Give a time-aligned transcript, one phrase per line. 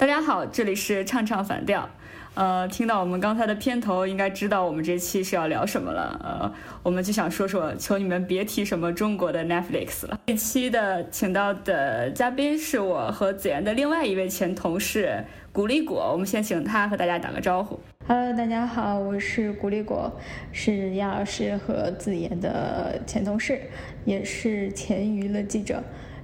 [0.00, 1.86] 大家好，这里是唱唱反调。
[2.32, 6.18] 呃，听到我们刚才的片头，应该知道我们这期是要聊什么了。
[6.24, 6.50] 呃，
[6.82, 10.18] 我们就想说说，求你们别提什么中国的 Netflix 了。
[10.28, 15.22] 这期的请到的嘉宾是我和子妍的另外一位前同事
[15.52, 17.78] 古力果，我们先请他和大家打个招呼。
[18.08, 20.10] Hello，大家好，我是古力果，
[20.50, 23.60] 是亚老师和子妍的前同事，
[24.06, 25.82] 也是前娱乐记者。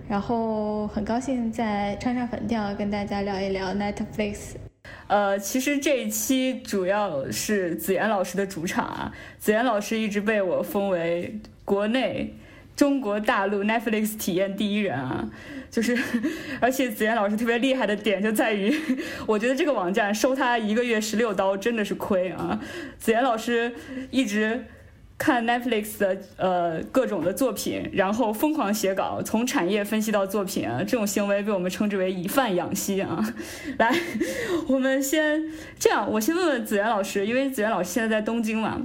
[0.09, 4.55] 然后很高兴在唱唱反调跟大家聊一聊 Netflix。
[5.09, 9.13] 呃，其实这一期主要是子妍老师的主场啊。
[9.39, 12.35] 子妍老师一直被我封为国内
[12.77, 15.29] 中国大陆 Netflix 体验第一人啊。
[15.71, 15.99] 就是，
[16.61, 18.73] 而且子妍老师特别厉害的点就在于，
[19.27, 22.61] 我觉得这个网站收他一个月十六刀真的是亏啊。
[22.99, 23.75] 子妍老师
[24.13, 24.67] 一直。
[25.19, 33.25] 看 Netflix 的呃各种的作品，然后疯狂写稿，从产业分析到作品啊，这种行为被我们称之为以贩养吸啊。
[33.79, 33.99] 来，
[34.69, 35.43] 我们先
[35.79, 38.79] 这样，我先问问子源老师，因为子源老师现在在东京嘛，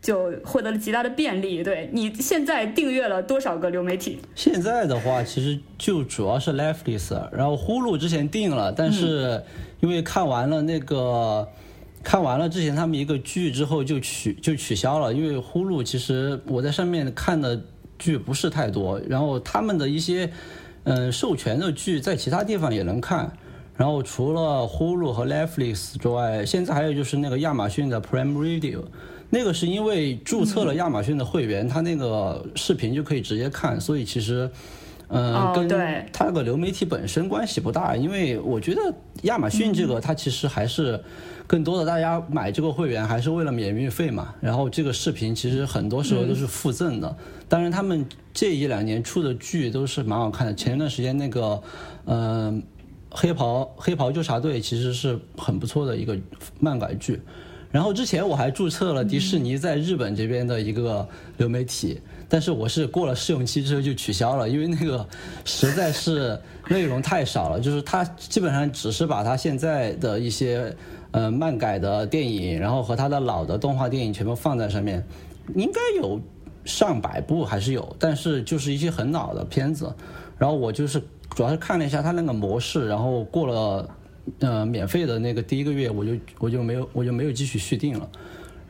[0.00, 1.62] 就获得了极大的便利。
[1.62, 4.18] 对你现在订阅了多少个流媒体？
[4.34, 9.42] 现在的话，其实就主要是 Netflix，然后呼噜之前订了，但是
[9.80, 11.46] 因为看完了那个。
[12.04, 17.60] 看完了之前他们一个剧之后就取就取消了，因为呼噜其实我在上面看的
[17.98, 20.30] 剧不是太多，然后他们的一些
[20.84, 23.32] 嗯授权的剧在其他地方也能看，
[23.74, 28.82] 然后除了呼噜和 Netflix 之外，现在还有就是那个亚马逊的 Prime Radio，
[29.30, 34.50] 那个是因为注册了亚马逊的会员，他那个视频就可以直接看，所以其实
[35.08, 35.68] 嗯跟
[36.12, 38.80] 它那个流媒体本身关系不大，因为我觉得
[39.22, 41.00] 亚马逊这个它其实还是。
[41.46, 47.16] 更多的大家买这个会员还是为了免运费嘛，然后这个视频其实很多时候都是附赠的。
[47.50, 50.54] 当然，他们这一两年出的剧都是蛮好看的。
[50.54, 51.62] 前一段时间那个，
[52.06, 52.62] 嗯，
[53.10, 56.18] 黑袍黑袍纠察队其实是很不错的一个
[56.58, 57.20] 漫改剧。
[57.70, 65.06] 然后之前我还注册了迪士尼在日本这边的一个流媒体，但是我是过了试用期之后就取消了，因为那个
[65.44, 70.74] 实在是内容太少了，就是它基本上只是把它现在的一些。
[71.14, 75.00] 呃，漫改的电影，然后和他的老的动画电影全部放在上面，
[75.54, 76.20] 应该有
[76.64, 79.94] 上百部还是有，但是就是一些很老的片子。
[80.36, 83.88] 然后我就是主要是看了一下他那个模式，然后过了
[84.40, 88.08] 呃免费的那个第一个月，我就我就没有我就没有继续续订了。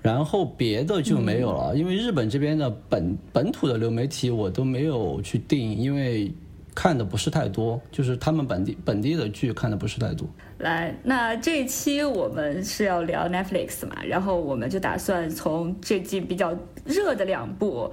[0.04, 6.32] 然后别的就没有了，因为日本这边的本本土的流媒体我都没有去定，因为。
[6.76, 10.28] 看的不是太多，就是他们本地本地的剧看的不是太多。
[10.58, 16.52] 来，那这一期我们是要聊 Netflix 嘛，然后我们就打算从这季比较
[16.84, 17.92] 热的两部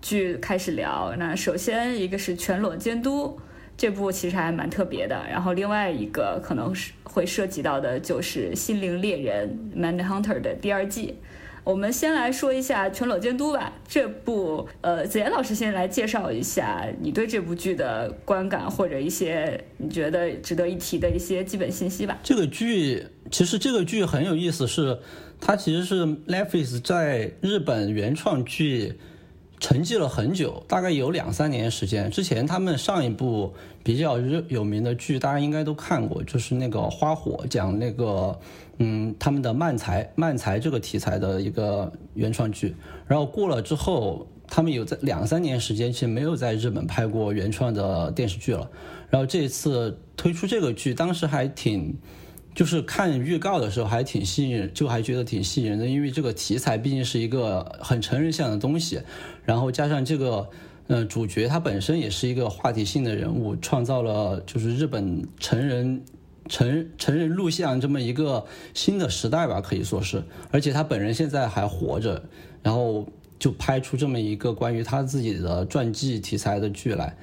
[0.00, 1.14] 剧开始聊。
[1.18, 3.26] 那首先一个是《全裸监督》，
[3.76, 5.24] 这部其实还蛮特别的。
[5.30, 11.16] 然后另外一个可能是会涉及到的就是《心灵猎人》（Man Hunter） 的第二季。
[11.64, 13.72] 我们先来说一下《全裸监督》吧。
[13.88, 22.16] 这部，呃，子妍老师先来介绍一下你对这部剧的观感，或者一些你觉得值得一提的一些基本信息吧。
[22.22, 24.96] 这个剧其实这个剧很有意思，是
[25.40, 29.00] 它其实是 Netflix 在日本原创剧
[29.58, 32.10] 沉寂了很久，大概有两三年时间。
[32.10, 38.38] 之前他们上一部比较热有名的剧，大家应该都看过，就是那个《花火》，讲那个。
[38.78, 48.68] 嗯，他们的漫才漫才这个题材的一个原创剧，然后过了之后，他们有在两三年时间其实没有在日本拍过原创的电视剧了。
[49.08, 51.96] 然后这一次推出这个剧，当时还挺，
[52.54, 59.00] 就是看预告的时候还挺吸引，就还觉得挺吸引人的，因为这个题材毕竟是一个很成人向的东西，
[59.46, 60.46] 然后加上这个，
[60.88, 66.02] 嗯，主角他本身也是一个话题性的人物，创造了就是日本成人。
[66.48, 72.22] 成成人录像这么一个新的时代吧，可以说是，而且他本人现在还活着，
[72.62, 73.04] 然后
[73.36, 77.16] 就拍出这么一个关于他自己的传记题材的剧来，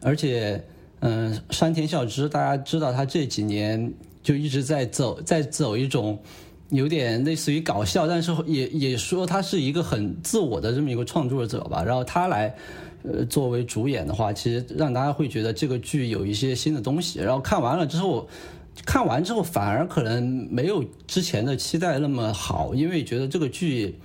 [0.00, 0.64] 而且，
[1.00, 3.92] 嗯，山田孝之，大家知道他这几年
[4.22, 6.16] 就一直在走，在走一种
[6.70, 12.54] 有点类似于搞笑，但是也也说他是一个很自我的这么一个创作者吧，然后他来，
[13.02, 18.28] 呃，作为主演的话，其实让大家会觉得这个剧有一些新的东西，然后看完了之后。
[18.86, 23.98] 看完之后反而可能没有之前的期待那么好，因为觉得这个剧，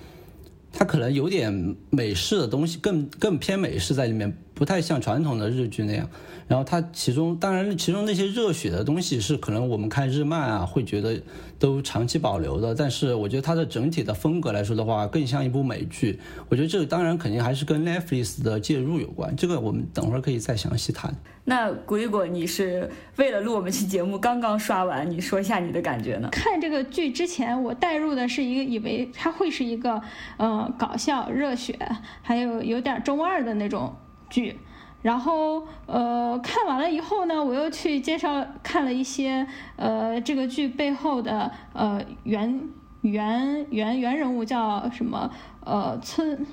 [0.71, 6.09] 它可能有点美式的东西，更更偏美式在里面不太像传统的日剧那样。
[6.47, 11.19] 然后它其中当然其中那些热血的东西是可能我们看日漫啊会觉得
[11.57, 16.19] 都长期保留的，但是我觉得它的整体的风格来说的话，更像一部美剧。
[16.50, 21.15] 我觉得这个当然肯定还是跟 Netflix 的介入有关，这个我们等会儿可以再详细谈。
[21.45, 26.29] 那古一果，你是为了录我们期节目刚刚刷完，你说一下你的感觉呢？
[26.31, 30.01] 看这个剧之前，我带入的是一个以为它会是一个
[30.38, 31.77] 呃搞笑、热血，
[32.21, 33.94] 还有有点中二的那种
[34.33, 34.59] 剧。
[35.03, 39.45] 然后，呃，看完了以后呢，我又去介绍看了一些，
[39.75, 42.69] 呃，这个剧背后的呃原
[43.01, 45.30] 原原原人物叫什么？
[45.65, 46.45] 呃，村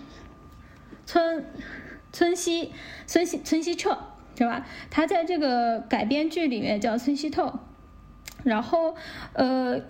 [1.06, 1.46] 村
[2.12, 2.72] 村西
[3.06, 3.96] 村西村西彻，
[4.36, 4.66] 是吧？
[4.90, 7.60] 他在这个改编剧里面叫村西透，
[8.44, 8.94] 然后，
[9.32, 9.80] 呃。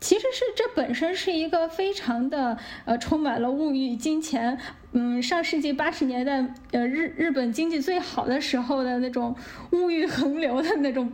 [0.00, 4.56] 其实是这本身是一个非常的呃充满了物欲、金钱，
[4.92, 9.34] 嗯，上世纪八十年代呃日日本经济最好的时候的那种
[9.72, 11.12] 物欲横流的那种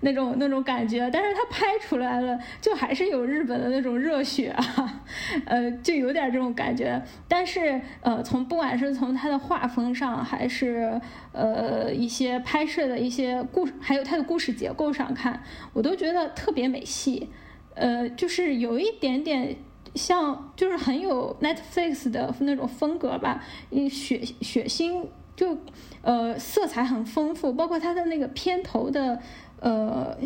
[0.00, 5.02] 那种那种感觉，但是它拍出来了，就还是有日本的那种热血啊，
[5.46, 7.00] 呃，就有点这种感觉。
[7.28, 15.40] 但是呃，从不管是从它的画风上，还是呃一些拍摄的一些故，还有它的故事结构上看，
[15.72, 17.30] 我都觉得特别美系。
[17.74, 19.56] 呃，就是有一点点
[19.94, 23.44] 像，就是很有 Netflix 的那种风格吧，
[23.90, 25.06] 血血腥，
[25.36, 25.56] 就
[26.02, 29.20] 呃色彩很丰富，包括它的那个片头的
[29.60, 30.16] 呃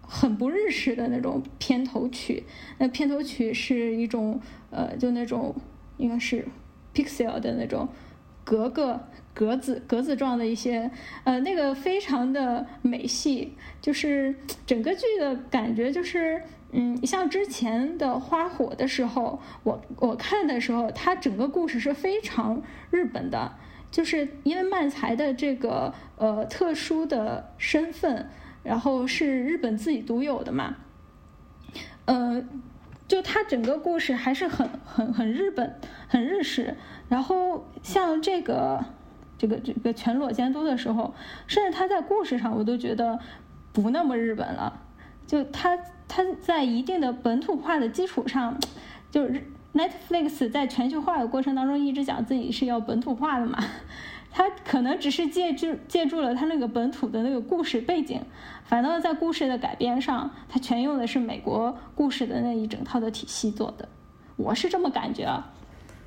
[0.00, 2.44] 很不日式的那种片头曲，
[2.78, 4.40] 那片头曲是一种
[4.70, 5.54] 呃就那种
[5.98, 6.46] 应该是
[6.94, 7.88] pixel 的那种
[8.44, 9.00] 格格
[9.34, 10.90] 格子格子状的一些
[11.24, 14.34] 呃那个非常的美系，就是
[14.66, 16.42] 整个剧的感觉就是。
[16.74, 23.52] 嗯，像之前的花火的时候，我我看的时候，它整个故事是非常日本的，
[23.90, 28.30] 就是因为漫才的这个呃特殊的身份，
[28.62, 30.76] 然后是日本自己独有的嘛，
[32.06, 32.42] 呃，
[33.06, 35.78] 就它整个故事还是很很很日本，
[36.08, 36.76] 很日式。
[37.10, 38.82] 然后像这个
[39.36, 41.12] 这个这个全裸监督的时候，
[41.46, 43.18] 甚至他在故事上我都觉得
[43.74, 44.80] 不那么日本了，
[45.26, 45.78] 就它。
[46.14, 48.60] 它在一定的本土化的基础上，
[49.10, 49.42] 就是
[49.72, 53.58] Netflix 在全球化的过程当中一直讲自己是要本土化的嘛，
[54.30, 58.20] 它可能只是借助借助了它那个本土的那个故事背景，
[58.66, 63.88] 反倒在故事的改编上，它全用的是美国故事的那一整套的体系做的，
[64.36, 65.50] 我是这么感觉啊。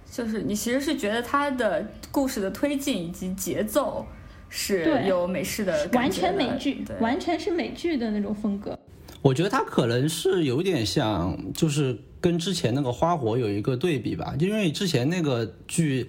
[0.06, 4.06] 就是你其实是觉得它的故事的推进以及节奏
[4.50, 8.78] 是有美式的完全美剧，完全是美剧的那种风格。
[9.25, 16.07] 我觉得它可能是有点像，就是跟之前那个花火有一个对比吧，因为之前那个剧，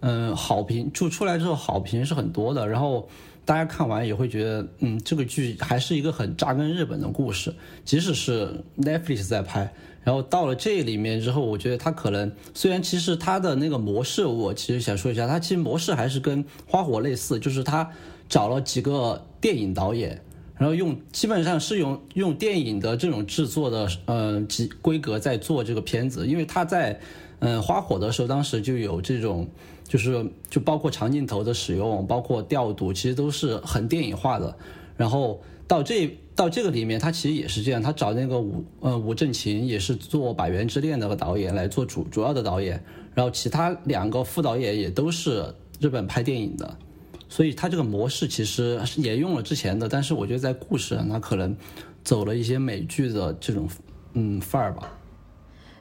[0.00, 3.08] 嗯，好评就出来之后好评是很多的，然后
[3.44, 7.54] 大家看完也会觉得，嗯，这个剧还是一个很扎根日本的故事，
[7.84, 9.72] 即使是 Netflix 在拍，
[10.02, 17.88] 然后到了这里面之后，我觉得它可能虽然其实它的那个模式，我其实想说一下，它其实模式还是跟花火类似，就是它
[18.28, 20.20] 找了几个电影导演。
[20.58, 26.98] 然后用基本上是用用电影的这种制作的呃级规格在做这个片子，因为他在
[27.40, 29.46] 嗯花火的时候，当时就有这种
[29.86, 34.56] 就是就包括长镜头的使用，包括调度，其实都是很电影化的。
[34.96, 42.82] 然后到这到这个里面，他其实也是这样，他找那个吴呃吴正勤也是做《百元之恋》那个导演来做主主要的导演，
[43.14, 46.78] 然后其他两个副导演也都是日本拍电影的。
[47.28, 51.56] 所以它这个模式其实也用了之前的，但是我觉得在故事上，它可能
[52.04, 53.68] 走了一些美剧的这种
[54.14, 54.92] 嗯范儿吧。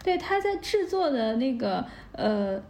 [0.03, 2.61] 对，它在制作的那个呃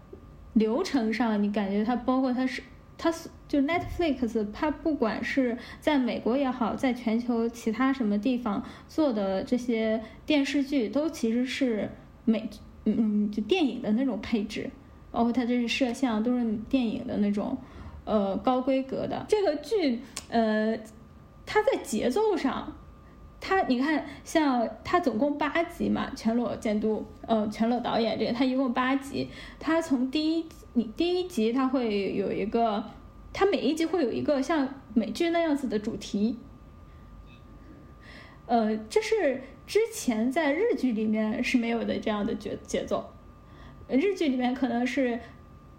[0.53, 2.61] 流程上，你感觉它包括它是
[2.97, 3.13] 它
[3.47, 11.89] 就 Netflix，它不管是在美国也好，在全球其他什么地方做的这些电视剧，都其实是
[12.25, 12.49] 美
[12.83, 14.69] 嗯嗯就电影的那种配置，
[15.11, 17.57] 包括它这是摄像都是电影的那种。
[18.05, 20.77] 呃，高规格的这个剧，呃，
[21.43, 22.71] 它在节奏上，
[23.41, 29.27] 它你看，像它总共八集嘛，全裸监督，呃，全裸导演这个，它一共八集，
[29.59, 32.83] 它从第一你第一集它会有一个，
[33.33, 36.37] 它每一集会有一个像美剧那样子的主题，
[38.45, 43.09] 呃，这是之前在日剧里面是没有的这样的节节奏，
[43.87, 45.19] 日剧里面可能是。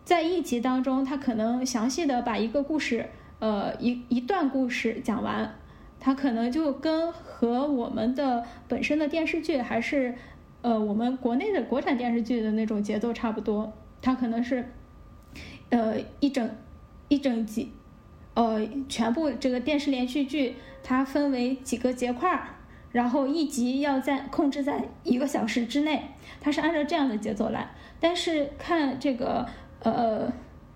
[0.07, 3.09] 在一集当中，他可能详细的把一个故事，
[3.41, 5.57] 呃，一一段故事讲完，
[5.99, 10.15] 他可能就跟和我们的本身的电视剧还是，
[10.63, 13.73] 呃，我们国内的国产电视剧的那种节奏差不多。
[14.01, 14.71] 他可能是，
[15.71, 16.49] 呃，一整
[17.09, 17.73] 一整集，
[18.35, 22.51] 呃，全部这个电视连续剧它分为几个节块儿，
[22.93, 26.11] 然后一集要在控制在一个小时之内，
[26.41, 27.71] 它是按照这样的节奏来。
[27.99, 29.49] 但是看这个
[29.91, 30.33] 呃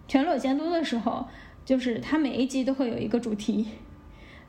[0.09, 1.26] 全裸监督的时候，
[1.64, 3.69] 就是它每一集都会有一个主题，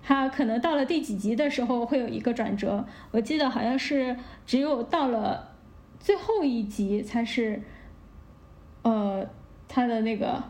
[0.02, 2.86] 它可能到了第几集的时候会有一个转折。
[3.12, 4.16] 我记得好像是
[4.46, 5.56] 只有到了
[6.00, 7.62] 最后一集才是，
[8.84, 9.28] 呃，
[9.68, 10.44] 它的那个。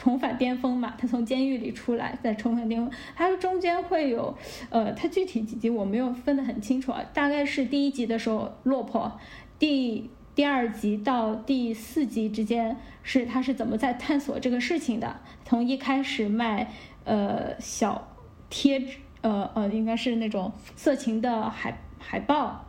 [0.00, 4.32] 重返巅峰嘛，他从监狱里出来再重返巅峰，他中间会有，
[4.70, 9.10] 呃，他具体几集我没有分得很清楚啊，大概是第一集的时候落魄，
[9.58, 10.08] 第
[10.38, 16.70] 第二集到第四集之间是他是怎么在探索这个事情的，从一开始卖
[17.02, 18.06] 呃小
[18.48, 22.64] 贴纸，呃呃应该是那种色情的海海报，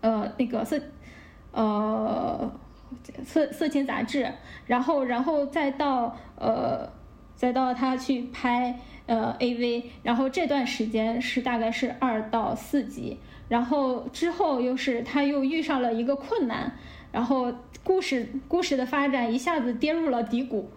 [0.00, 0.80] 呃那个色，
[1.52, 2.52] 呃。
[3.24, 4.32] 色色情杂志，
[4.66, 6.90] 然后，然后再到呃，
[7.36, 13.18] 再到他去拍呃 AV，然后这段时间是大概是二到四集，
[13.52, 16.72] 然后之后又是他又遇上了一个困难，
[17.12, 17.52] 然后
[17.84, 20.70] 故事故事的发展一下子跌入了低谷，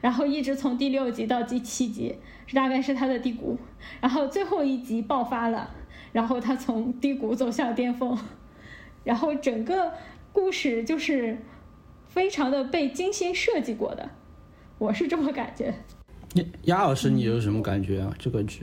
[0.00, 2.16] 然后一直从第六集到第七集，
[2.46, 3.58] 是大概是他的低谷，
[4.00, 5.70] 然后最后一集爆发了，
[6.12, 8.18] 然后他从低谷走向巅峰，
[9.04, 9.92] 然后整个。
[10.32, 11.36] 故事就是
[12.06, 14.10] 非常的被精心设计过的，
[14.78, 15.74] 我是这么感觉。
[16.34, 18.14] 你鸭老师，你有什么感觉啊？
[18.16, 18.62] 这个剧？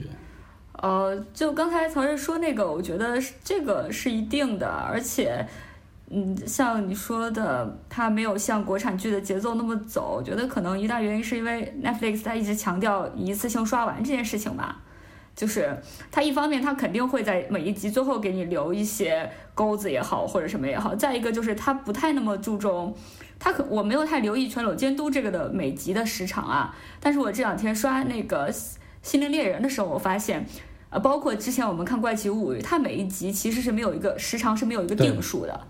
[0.80, 5.44] 呃，就刚才曹睿说那个，我觉得这个是一定的，而且，
[6.08, 10.16] 嗯，像你说的，它没有像国产剧的节奏那么走。
[10.18, 14.80] 我觉得可能一大原因是因为 Netflix 它一直强调一次性刷完这件事情吧。
[15.34, 15.76] 就是
[16.10, 20.94] 它一方面，它肯定会在每一集最后给你留一些钩子也好，或者什么也好。
[20.94, 22.92] 再一个就是它不太那么注重，
[23.38, 26.74] 它可我没有太留意全裸监督这个的每集的时长啊。
[26.98, 28.52] 但是我这两天刷那个
[29.00, 30.44] 《心灵猎人》的时候，我发现，
[30.90, 35.60] 呃，包括之前我们看《怪奇物语》，它每一集其实是没有一个时长是没有一个定数的。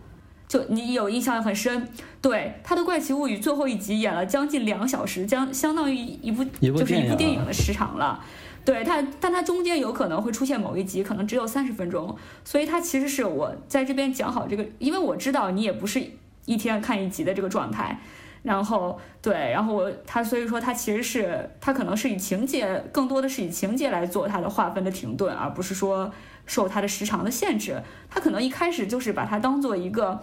[0.47, 1.89] 就你有印象很深，
[2.23, 8.25] 对它的《怪奇物语》最后一集演了将近两小时，将相当于一部就是一部电影的时长了。
[8.65, 16.03] 对它，但它中间有可能会出现某一集，可能只有三十分钟，所以它其实是我在这边讲好这个，因为我知道你也不是
[16.45, 18.01] 一天看一集的这个状态，
[18.43, 26.11] 然后对，然后我他所以说它其实是它可能是以情节更多的是以情节来做它的划分的停顿，而不是说
[26.47, 30.21] 受它的时长的限制，它可能一开始就是把它当做一个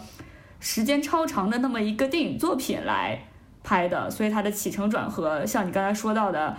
[0.59, 3.19] 时间超长的那么一个电影作品来
[3.63, 6.55] 拍的，所以它的起承转合，像你刚才说到的。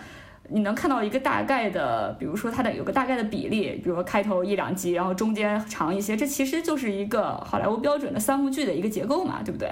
[0.48, 9.68] 你能看到一个大概的，比如说它的有个大概的比例，比如说开头一两集，然后中间长一些，这其实就是一个好莱坞标准的三幕剧的一个结构嘛，对不对？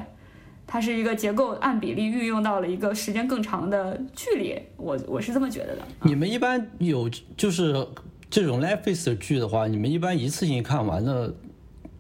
[0.67, 5.83] 它是一个结构按比例运用到了一个时间更长的距离，我我是这么觉得的。
[6.03, 7.87] 你们一般有就是
[8.31, 11.35] 这种 Netflix 的剧的话，你们一般一次性看完的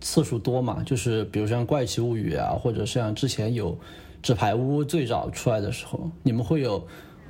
[0.01, 0.83] 次数多吗？
[0.85, 3.73] 就是比如像《怪奇物语》啊，或者像之前有
[4.23, 6.87] 《纸牌屋》最早出来的时候，你们会有？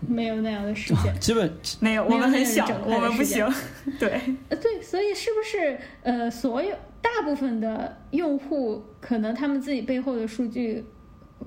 [0.06, 1.50] 没有那样的时间， 基本
[1.80, 3.46] 没有，我们很小，我们不行。
[3.98, 10.84] 对，呃，对，所以是不是呃，所有大部分的用户可能他们自己背后的数据，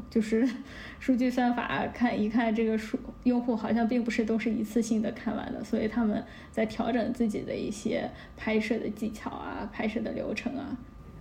[0.09, 0.47] 就是
[0.99, 10.77] 数据算法看一看这个数用户好像并不是都是一次性的看完的，所以他们在调整自己的一些拍摄的技巧啊，拍摄的流程啊。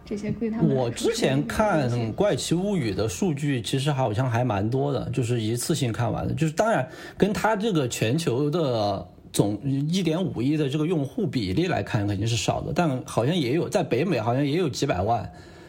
[0.09, 0.73] 这些归他们。
[0.73, 6.33] 我之前看《怪奇物语》的数据，其实好像还蛮多的，就是一次性看完的。
[6.33, 12.73] 就是当然，跟它这个全球的总一点五亿的这个用户比例来看，肯定是少的。
[12.73, 15.29] 但好像也有在北美，好像也有几百万，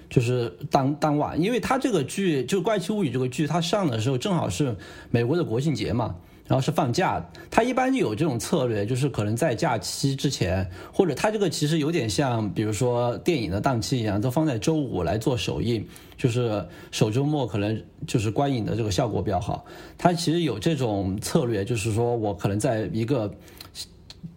[0.09, 4.75] 就是当当晚，因为它这个剧就《怪奇物语》这个剧，它上的时候正好是
[5.09, 6.15] 美国的国庆节嘛。
[6.49, 7.21] 然后是放假，
[7.51, 15.85] 他一般有这种策略，就是可能在假期之前，或者他这个其实有点像，比如说电影的档期一样，都放在周五来做首映，
[16.17, 19.65] 就是首周末可能就是观影的这个效果比较好。
[19.97, 23.29] 他其实有这种策略，就是说我可能在一个，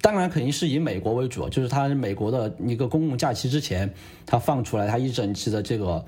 [0.01, 3.93] 当然肯定是以美国为主，就是他美国的一个公共假期之前，
[4.25, 6.05] 他放出来他一整期的这个。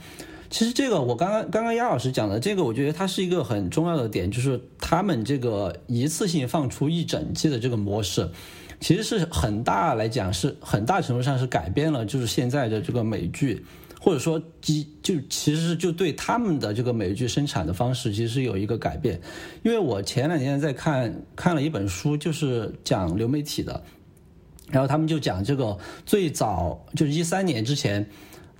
[0.50, 8.28] 其实这个我刚刚刚刚亚老师讲的这个，我觉得它是一个很重要的点，就是他们这个一次性放出一整季的这个模式，
[8.78, 13.64] 其实是很大来讲是很大程度上是改变了，就是现在的这个美剧，
[14.04, 14.36] 或者说
[15.00, 19.20] 就其实就对他们的这个美剧生产的方式其实有一个改变。
[19.62, 23.80] 因为我前两天在看看了一本书，就是讲流媒体的，
[24.72, 28.04] 然后他们就讲这个最早就是一三年之前。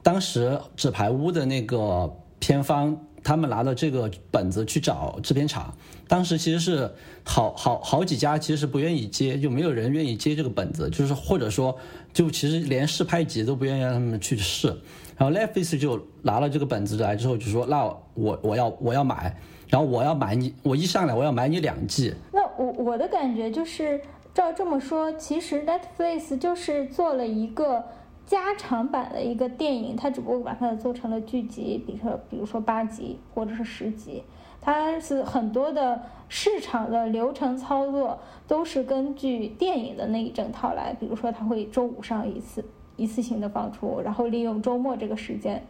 [0.05, 5.77] 当时《纸牌屋》的那个片方他们拿了这个本子去找制片厂，
[6.09, 6.91] 当时其实是
[7.25, 11.79] 好好好几家其实是不愿意接，就没有人愿意接这个本子，就是或者说
[12.13, 14.77] 就其实连试拍集都不愿意让他们去试。
[15.23, 19.33] 然后 Netflix 就拿了这个本子来之后就说，那我我要我要买，
[19.69, 22.13] 然后我要买你，我一上来我要买你两季。
[22.33, 24.01] 那我我的感觉就是
[24.35, 27.85] 照这么说，其实 Netflix 就是做了一个。
[28.25, 34.23] 加长版的一个电影，它只不过把它做成了剧集，比如说，比如说八集或者是十集，
[34.61, 40.95] 它是很多的市场的流程操作都是根据电影的那一整套来。
[40.99, 42.65] 比如说，它会周五上一次，
[42.97, 45.65] 一次性的放出，然后利用周末这个时间，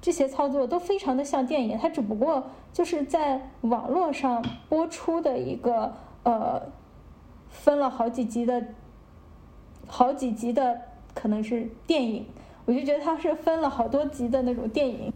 [0.00, 6.62] 这些操作都非常的像电影，它只不过就是在网络上播出的一个呃，
[7.48, 8.64] 分了好几集的。
[9.88, 10.80] 好几集的
[11.14, 12.26] 可能是电影，
[12.64, 15.12] 我就觉得它是分了好多集的那种电影。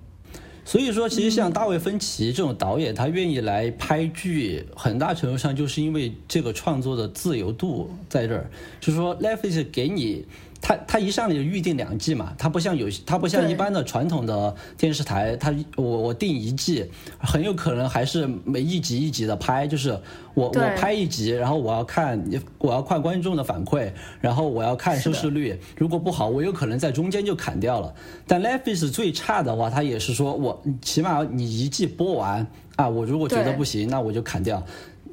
[0.65, 8.49] 所以说，其实像大卫芬奇这种导演，他愿意来拍剧，很大程度上就是因为这个创作的自由度在这儿，
[8.81, 10.25] 就是说，Netflix 给你。
[10.61, 16.85] 他他一上来就预定两季嘛，他不像有他不像一般的传统的电视台，他我我定一季，
[17.19, 19.91] 很有可能还是每一集一集的拍，就是
[20.35, 22.23] 我我拍一集，然后我要看
[22.59, 23.91] 我要看观众的反馈，
[24.21, 27.95] 然后我要看收视率，如果不好，我有可能在中间就砍掉了。
[28.27, 34.63] 但 Netflix 最差的话，他也是说我起码你一季播完啊，我如果觉得不行，那我就砍掉。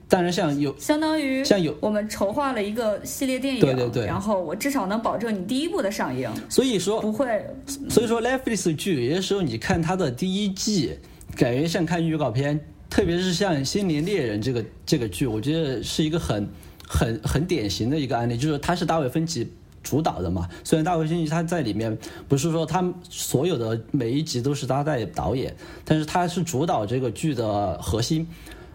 [0.09, 6.31] 当然，像有相当于像有我们筹划了一个系列电影，对对对，然后我至少能保证你第一部的上映。
[6.47, 7.45] 所以说不会，
[7.89, 10.97] 所以说 Netflix 剧有些时候你看它的第一季，
[11.35, 12.57] 感觉像看预告片，
[12.89, 16.47] 特别是像《心灵猎人》这个这个剧，我觉得是一个很
[16.87, 19.51] 很很典型的一个案例，就是它是大卫芬奇
[19.83, 20.47] 主导的嘛。
[20.63, 21.97] 虽然大卫芬奇他在里面
[22.29, 28.25] 不是说他所有的每一集都是他在导演，但是他是主导这个剧的核心。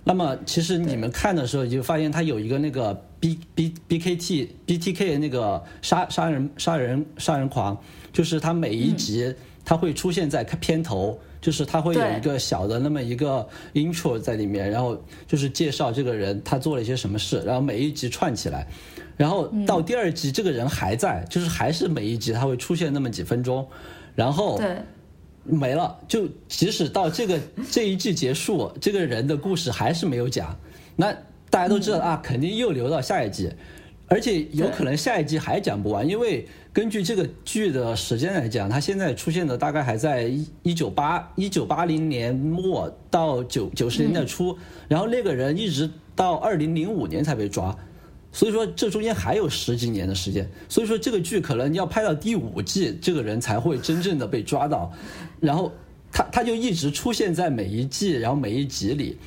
[0.05, 7.81] 那么其实你们看的时候，就发现他有一个那个 B B B K T B T K 那个杀杀人杀人杀人狂，
[8.13, 9.33] 就是他每一集
[9.65, 18.67] 他会出现在片头，就是他会有一个小的那么一个 intro 在里面，然后就是介绍这个人他做了一些什么事，然后每一集串起来，
[19.17, 23.65] 然后到第二集这个人还在，就是还是每一集他会出现那么几分钟，
[24.17, 24.61] 然后。
[25.45, 30.57] 没了，就即使到这个 这一季结束，这个人的故事还是没有讲，
[30.97, 31.13] 那
[31.51, 33.53] 大家都知道啊，肯定又留到下一季，
[34.07, 44.57] 而且有可能下一季还讲不完，因为根据这个剧的时间来讲，它现在出现的大概还在一一九八一九八零年末到九九十年代初，
[44.89, 47.77] 然后那个人一直到二零零五年才被抓。
[48.35, 50.51] 所以说，这中间还有十几年的时间。
[50.67, 54.91] 所以说，这个剧可能要拍到第五季，这个人才会真正的被抓到。
[55.43, 55.73] 然后，
[56.13, 59.19] 他他就一直出现在每一季，然后每一集里。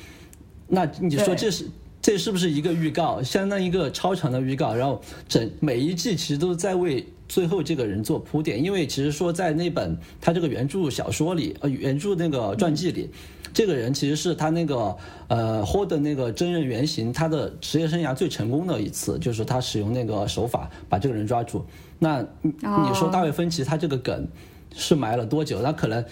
[0.66, 1.66] 那你说这是
[2.00, 3.22] 这是不是一个预告？
[3.22, 4.74] 相当于一个超长的预告。
[4.74, 4.98] 然后，
[5.28, 8.64] 整每一季其实都在为最后这个人做铺垫。
[8.64, 13.10] 因为其实说在那本他这个原著小说里，呃，原著那个传记里。
[13.52, 14.96] 这个人其实是他那个
[15.28, 21.64] 呃霍的那个真人原型，他的职业生涯最成功的一次，就是他使用那个手法把这个人抓住。
[21.98, 24.28] 那你说大卫芬奇他这个梗
[24.76, 25.62] 是埋了多久？
[25.62, 26.04] 他可能，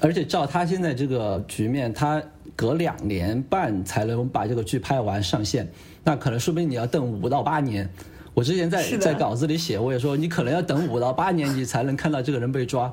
[0.00, 2.20] 而且照他现在这个局面，他
[2.56, 5.68] 隔两年半才能把这个剧拍完上线，
[6.02, 7.88] 那可能说不定你要等五到八年。
[8.32, 12.92] 我之前在在稿子里写，我也说你可能要等五到八年，你才能看到这个人被抓。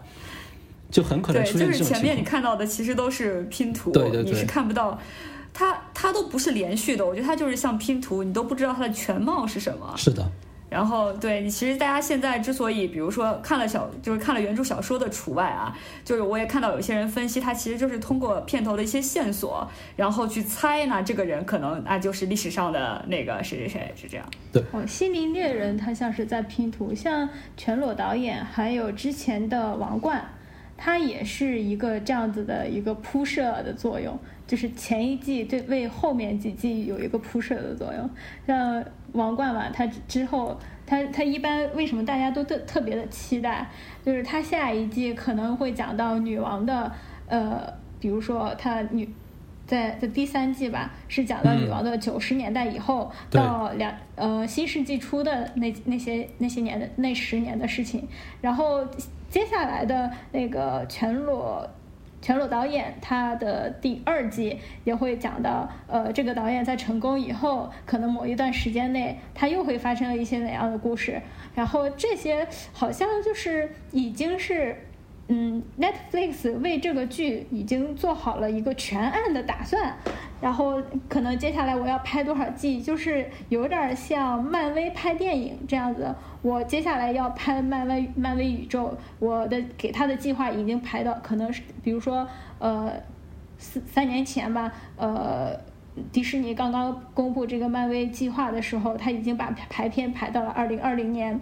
[0.91, 4.99] 就很可能出现就是前面你看到的其实都是拼图，对对对你是看不到，
[5.51, 7.03] 它它都不是连续的。
[7.03, 9.93] 我觉得它就是像拼图，你都不知道它的全貌是什么。
[9.97, 10.29] 是的。
[10.73, 24.25] 然后对你，其实大家现在之所以，比如说看了小，就是看了原著小说的除外啊，就是我也看到有些人分析，他其实就是通过片头的一些线索，然后去猜呢，这个人可能那就是历史上的那个谁谁谁，是这样。
[24.51, 24.63] 对。
[24.71, 30.25] 哦，心灵猎人他像是在拼图，像全裸导演还有之前的王冠。
[30.75, 38.09] 它也是一个这样子的一个铺设的作用，就是前一季对为后面几季有一个铺设的作用。
[38.45, 38.83] 像
[39.13, 43.67] 王冠嘛，它之后，它它一般为什么大家都特特别的期待？
[44.05, 46.91] 就是它下一季可能会讲到女王的，
[47.27, 49.09] 呃，比如说她女。
[49.65, 58.05] 在在第三季吧，是讲到女王的九十年代以后到两呃新世纪初的那那些那些年的那十年的事情，
[58.41, 58.85] 然后
[59.29, 61.65] 接下来的那个全裸
[62.23, 71.21] 全裸导演他的第二季也会讲到呃这个导演在成功以后，可能某一段时间内他又会发生了一些怎样的故事，
[71.53, 74.75] 然后这些好像就是已经是。
[75.29, 79.95] 嗯，Netflix 为这个剧已经做好了一个全案的打算，
[80.41, 86.13] 然后可能接下来我要拍多少季，就是有点像漫威拍电影这样子。
[86.41, 92.27] 我接下来要拍漫威漫威宇宙，我的给他的计划已经排到，可能是比如说
[92.59, 92.91] 呃
[93.57, 95.57] 四三年前吧，呃
[96.11, 101.39] 迪士尼刚刚公布这个漫威计划的时候，他已经把排片排到了二零二零年。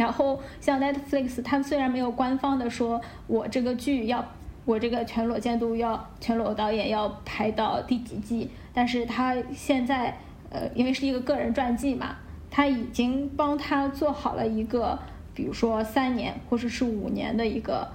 [0.00, 4.24] 然后像 Netflix，它虽然没有官方的说，我这个剧要，
[4.64, 10.16] 我这个全裸监督要，全裸导演要拍到第几季，但是他现在，
[10.48, 12.16] 呃，因为是一个个人传记嘛，
[12.50, 14.98] 他已经帮他做好了一个，
[15.34, 17.86] 比如说三年或者是五年的一个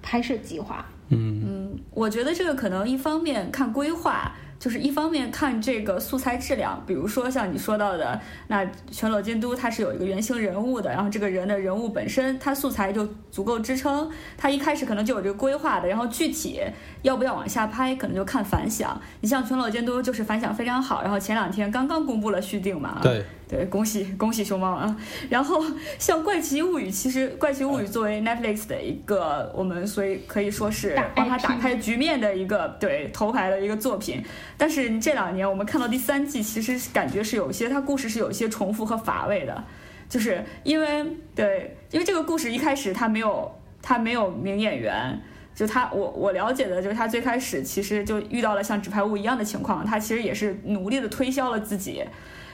[0.00, 0.86] 拍摄计划。
[1.10, 4.32] 嗯嗯，我觉得这个可能一方面看规划。
[4.60, 16.60] 就是一方面看这个素材质量，比如说像你说到的，那全裸监督它是有一个原型人物的，然后这个人的人物本身他素材就足够支撑，他一开始可能就有这个规划的，然后具体
[17.00, 19.00] 要不要往下拍，可能就看反响。
[19.22, 22.98] 你像全裸监督就是反响非常好，然后前两天刚刚公布了续订嘛。
[23.02, 23.24] 对。
[23.50, 24.96] 对，恭喜恭喜熊猫啊！
[25.28, 25.60] 然后
[25.98, 34.22] 像《怪奇物语》，其实《怪奇物语》作为 Netflix 的一个，我们所以可以说是帮他打开局面的一个对头牌的一个作品。
[34.56, 39.64] 但是这两年我们看到第三季，其实感觉是有些它故事是有一些重复和乏味的，
[40.08, 43.50] 就是因为对，因为这个故事一开始它没有
[43.82, 45.20] 它没有名演员，
[45.56, 52.04] 就他我我了解的就是他最开始其实就遇到了像纸牌屋一样的情况，他其实也是努力的推销了自己。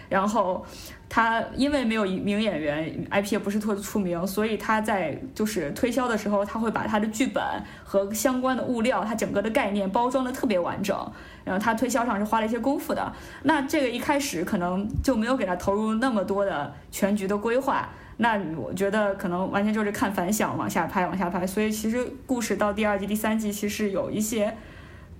[0.09, 0.64] 然后，
[1.09, 7.42] 他因为没有一名演员，IP 也不是特别出名，所以他在就是推销的时候，他会把他的剧本
[7.85, 10.97] 和相关的物料，他整个的概念包装的特别完整。
[11.45, 13.12] 然后他推销上是花了一些功夫的。
[13.42, 17.88] 那这个一开始可能就没有给他投入那么多的全局的规划。
[18.19, 21.47] 那我觉得可能完全就是看反响往下拍，往下拍。
[21.47, 24.57] 所以其实故事到第二季、第三季其实有一些。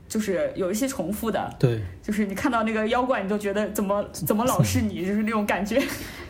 [0.09, 5.83] 就是有一些重复的，对，就是你看到那个妖怪，你就觉得怎么怎么老是你， 就是那种感觉。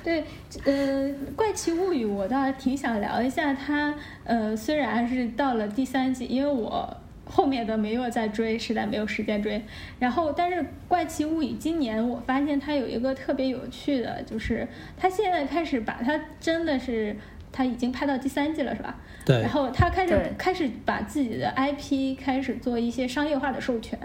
[0.03, 0.25] 对，
[0.65, 9.61] 呃，怪奇物语我倒挺想聊一下它，呃，虽然是到了第三季，因为我后面的没有在追，实在没有时间追。
[9.99, 17.17] 然后，但是怪奇物语今年我发现它有一个特别有趣的，就是它现在开始把它真的是。
[17.57, 18.95] 他已经拍到第三季了，是吧？
[19.25, 19.41] 对。
[19.41, 23.99] 然后他开始开始把自己的 IP 开始做一些商业化的授权，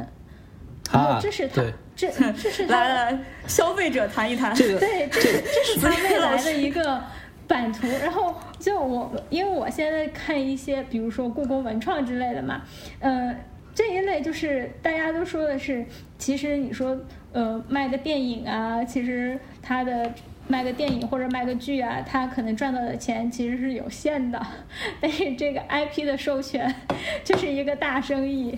[0.93, 1.61] 然后这是他
[1.93, 4.55] 这这是他 来来消费者谈一谈。
[4.55, 7.03] 对，这是这是他未来的一个
[7.45, 7.87] 版图。
[8.01, 12.61] 然后就我因为我现在看一些，比如说故宫文创之类的嘛，
[13.01, 13.35] 呃，
[13.75, 15.85] 这一类就是大家都说的是，
[16.17, 16.97] 其实你说
[17.33, 20.09] 呃卖的电影啊，其实它的。
[20.51, 24.45] 卖个电影或者卖个剧啊，他可能赚到的钱其实是有限的，
[24.99, 26.75] 但是这个 IP 的授权
[27.23, 28.53] 就是一个大生意。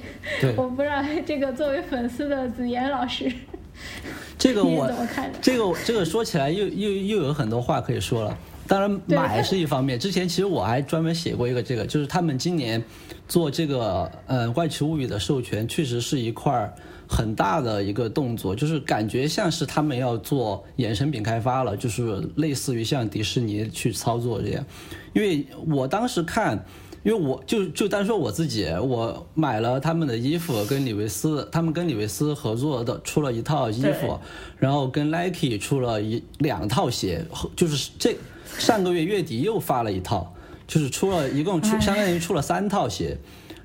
[0.58, 3.32] 我不知道这个作为粉丝的子妍老师，
[4.40, 5.32] 这个我怎么看？
[5.40, 8.36] 这个这个说起来又又又有很多话可以说了。
[8.68, 12.84] 当然买是一方面，之前其实我还专门写过一个这个，就是他们今年
[13.28, 16.74] 做这个呃《怪奇物语》的授权，确实是一块儿。
[17.08, 24.66] 很大的一个动作，就是感觉像是他们要做衍生品开发了，就是类似于像迪士尼去操作这样。
[25.13, 26.66] 因为我当时看，
[27.04, 34.20] 因为我就就单说我自己，我买了他们的衣服，跟李维斯，他们跟李维斯合作的出了一套衣服，
[34.58, 38.16] 然后跟 Nike 出了一两套鞋，就是这
[38.58, 40.34] 上个月月底又发了一套，
[40.66, 43.18] 就是出了一共出相当于出了三套鞋，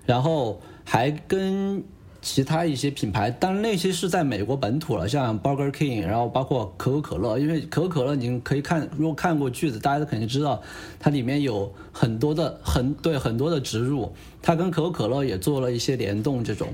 [0.05, 1.83] 然后还跟。
[2.21, 10.61] 其他一些品牌，当然那些是在美国本土了，像 Burger King，然后包括可口可乐，因为可口可乐你可以看，如果看过句子，大家都肯定知道，
[10.99, 16.69] 它里面有很多的很对很多的植入，它跟可口可乐也做了一些联动这种，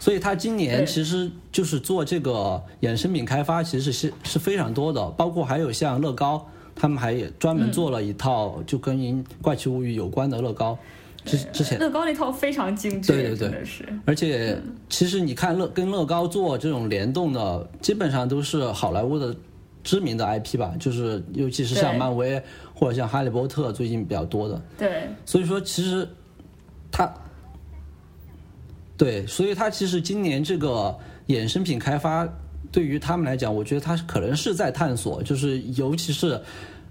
[0.00, 8.96] 所以它今年其实就是做这个衍生品开发，其实是是非常多的，包括还有像乐高，他们还也专门做了一套就跟
[9.42, 10.78] 《怪奇物语》有关的乐高。
[11.26, 13.84] 之之前乐高那套非常精致，对对对，真的是。
[14.04, 14.56] 而且
[14.88, 19.34] 其实你看乐跟乐高做这种联动的，基本上都是好莱坞的
[19.82, 22.40] 知名的 IP 吧，就是尤其是像漫威
[22.72, 24.62] 或者像哈利波特最近比较多的。
[24.78, 25.08] 对。
[25.24, 26.08] 所以说，其实
[26.90, 27.12] 他，
[28.96, 32.26] 对，所以他其实今年这个衍生品开发
[32.70, 36.40] 对于他们来讲，我觉得他可能是在探索，就是尤其是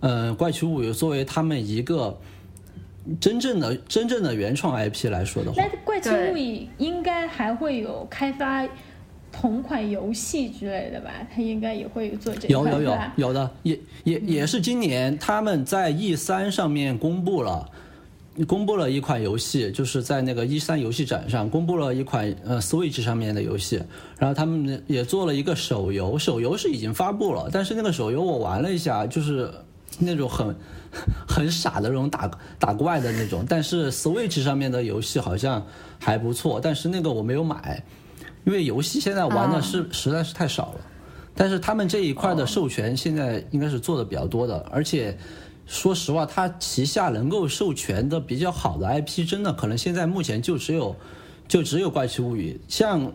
[0.02, 2.18] 呃，怪奇物语作为他们一个。
[3.20, 8.68] 真正的真正的原创 IP 来说的话，那怪奇物语应该还会有开发
[9.32, 11.12] 同款游戏之类的吧？
[11.34, 17.70] 它应该也会做这有有有有的，也也也是今年他们在 E 三上面公布了，
[18.48, 23.82] 公布了一款游戏，就是在那个一三游戏展上公布了一款呃 Switch 上面的游戏，
[24.18, 29.52] 然后他们也做了一个手游，手游是已经发布了，但是那个手游我玩了一下，就是
[30.00, 30.56] 那种很
[31.28, 32.30] 很傻的那种打
[32.60, 35.66] 打怪的那种，但是 Switch 上面的游戏好像
[36.00, 37.84] 还不错，但是那个我没有买，
[38.46, 40.82] 因为游戏现在玩的是实在是太少了，
[41.36, 45.18] 但是他们这一块的授权现在应该是做的比较多的，而且。
[45.68, 50.96] 说实话，他旗下能够授权的比较好的 IP，真的可能现在目前就只有，
[51.48, 52.62] 就只有《怪奇物语》。
[52.72, 53.12] 像，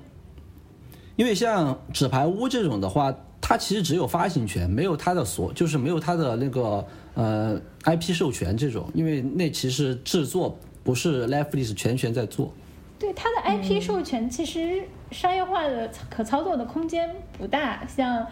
[1.14, 3.14] 因为像《纸牌屋》这种的话，
[3.50, 8.88] 它其实只有发行权，没有它的所，就是没有它的那个呃 IP 授权这种。
[8.94, 12.54] 因为那其实制作不是 Netflix 全权在做。
[12.96, 17.84] 对它的 IP 授权，其实商业化的可操作的空间不大。
[17.88, 18.24] 像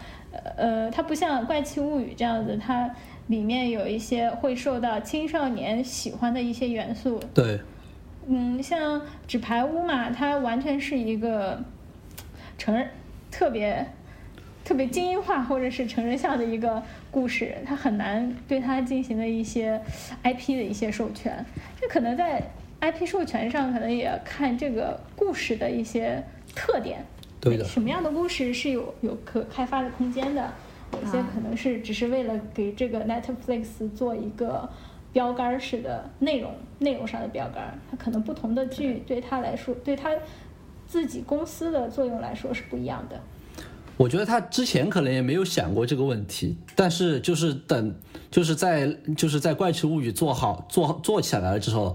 [0.55, 2.89] 呃，它不像《怪奇物语》这样子，它。
[3.27, 7.19] 里面有一些会受到青少年喜欢的一些元素。
[7.31, 7.59] 对，
[8.25, 11.63] 嗯，像纸牌屋嘛，它完全是一个
[12.57, 12.89] 成人
[13.29, 13.87] 特别
[14.69, 19.81] 特别精英化或者是成人向的一个故事，它很难对它进行的一些
[20.21, 21.43] IP 的一些授权。
[21.81, 22.39] 这可能在
[22.79, 27.03] IP 授权上，可能也看这个故事的一些特点。
[27.41, 27.65] 对的。
[27.65, 30.53] 什么样的故事是有有可开发的空间的？
[30.93, 34.69] 有些可能是只是为了给这个 Netflix 做一个
[35.11, 37.75] 标杆式的内容，内容上的标杆。
[37.89, 40.11] 它可能不同的剧对他来说，对他
[40.85, 43.19] 自己公司的作用来说是不一样的。
[43.99, 47.93] 我觉得他之前可能也没有想过这个问题，但是就是等，
[48.31, 51.93] 就是在就是在《怪奇物语》做好做做起来了之后，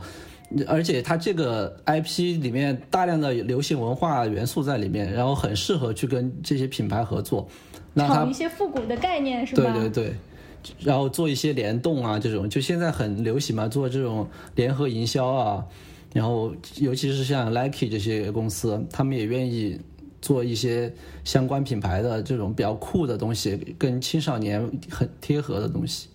[0.69, 7.49] 而且它这个 IP 里面大量的流行文化元素在里面，然后很适合去跟这些品牌合作。
[7.95, 9.73] 那炒一些复古的概念是吧？
[9.73, 10.15] 对对对，
[10.81, 15.65] 然后做一些联动啊，这种就现在很流行嘛，做这种联合营销啊，
[16.13, 19.81] 然后尤其是像 Lucky 这些公司，他们也愿意
[20.25, 20.91] 做一些
[21.23, 24.59] 相关品牌的这种比较酷的东西，跟青少年
[24.91, 26.09] 很贴合的东西。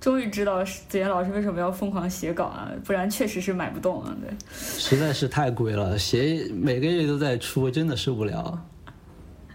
[0.00, 4.36] 终于知道子妍老师为什么要疯狂写稿啊，不然确实是买不动啊，对。
[4.52, 8.66] 实在是太贵了，写每个月都在出，真的受不了。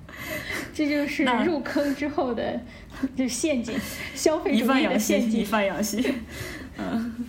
[0.74, 2.58] 这就是入坑之后的
[3.18, 3.78] 就陷阱，
[4.16, 6.14] 消费主义的陷阱，一饭养息。
[6.80, 7.26] 嗯，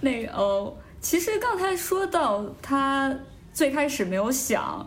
[0.00, 3.16] 那个哦，其实刚才说到他
[3.52, 4.84] 最开始没有想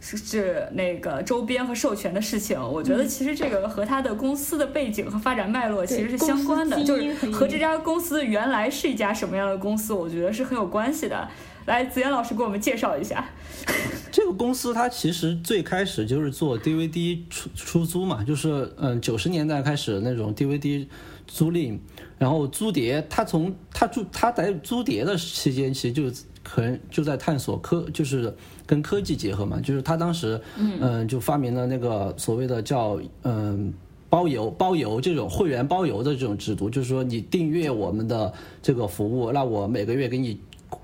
[0.00, 11.28] 是是那个周边和授权的事情，我觉得其实这个和他的公司的背景和发展脉络其实是相关的，就是和这家公司原来是一家什么样的公司，我觉得是很有关系的。
[11.66, 13.28] 来，子妍老师给我们介绍一下。
[14.10, 20.86] 这个公司它其实最开始就是做 DVD 出出租嘛，就是嗯九十年代开始那种 DVD
[21.26, 21.78] 租赁，
[22.16, 23.06] 然后租碟。
[23.10, 26.04] 他从他租他在租碟的期间，其实就
[26.48, 28.34] 可能就在探索科，就是
[28.66, 29.60] 跟科技结合嘛。
[29.60, 33.72] 就是他当时嗯就发明了那个所谓的叫嗯
[34.08, 38.32] 包邮包邮这种会员包邮的这种制度，就是说你订阅我们的
[38.62, 40.40] 这个服务，那我每个月给你。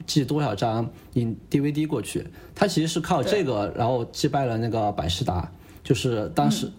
[0.07, 2.27] 寄多少张你 DVD 过去？
[2.55, 5.47] 他其实是靠这个，然后击败了那个百事达，
[5.83, 6.71] 就是当时，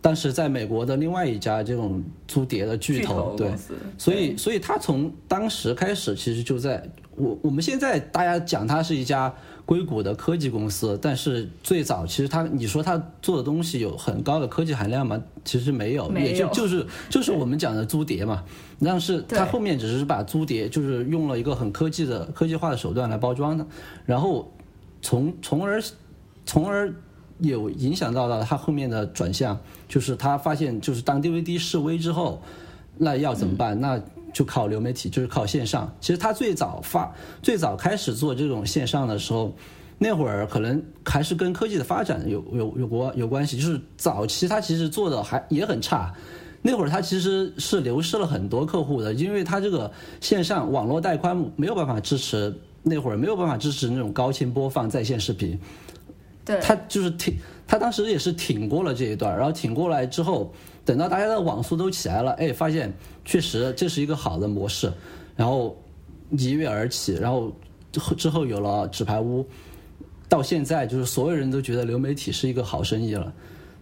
[0.00, 3.52] 当时在美国的另外一家这种租碟的巨头，对，
[3.98, 6.82] 所以，所以他从当时开始，其实就在
[7.18, 9.34] 我我们现在大家讲它是一家。
[9.68, 15.22] 硅谷的科技公司，但是最早其实它，你说它做的东西有很高的科技含量吗？
[15.44, 18.42] 其实没有，也就就是 就是我们讲的租碟嘛。
[18.80, 23.66] 但是它后面只是把租碟就是用了一个很科技的科技化的手段来包装的，
[24.06, 24.50] 然后
[25.02, 25.82] 从从而
[26.46, 26.90] 从而
[27.40, 32.40] 有影响到了它后面的转向，就是他发现就是当 DVD 示威之后，
[32.96, 33.78] 那要怎么办？
[33.78, 34.00] 那
[34.38, 35.92] 就靠流媒体，就是靠线上。
[36.00, 39.52] 其实他最早发、最早开始做这种线上的时候，
[39.98, 43.56] 那会儿可能还是跟科技的发展有有有关有关系。
[43.58, 46.14] 就是早期他其实做的还也很差，
[46.62, 55.58] 那会儿他其实是流失了很多客户的，因为他这个线上网络带宽没有办法支持，那会儿没有办法支持那种高清播放在线视频。
[56.44, 57.34] 对，他就是挺，
[57.68, 60.52] 他当时也是挺过了这一段，然后挺过来之后。
[60.84, 62.90] 等到大家的网速都起来了，哎，发现
[63.22, 64.90] 确实这是一个好的模式，
[65.36, 65.76] 然后
[66.30, 67.52] 一跃而起，然后
[68.16, 69.46] 之后有了纸牌屋，
[70.30, 73.30] 到现在就是所有人都觉得流媒体是一个好生意了。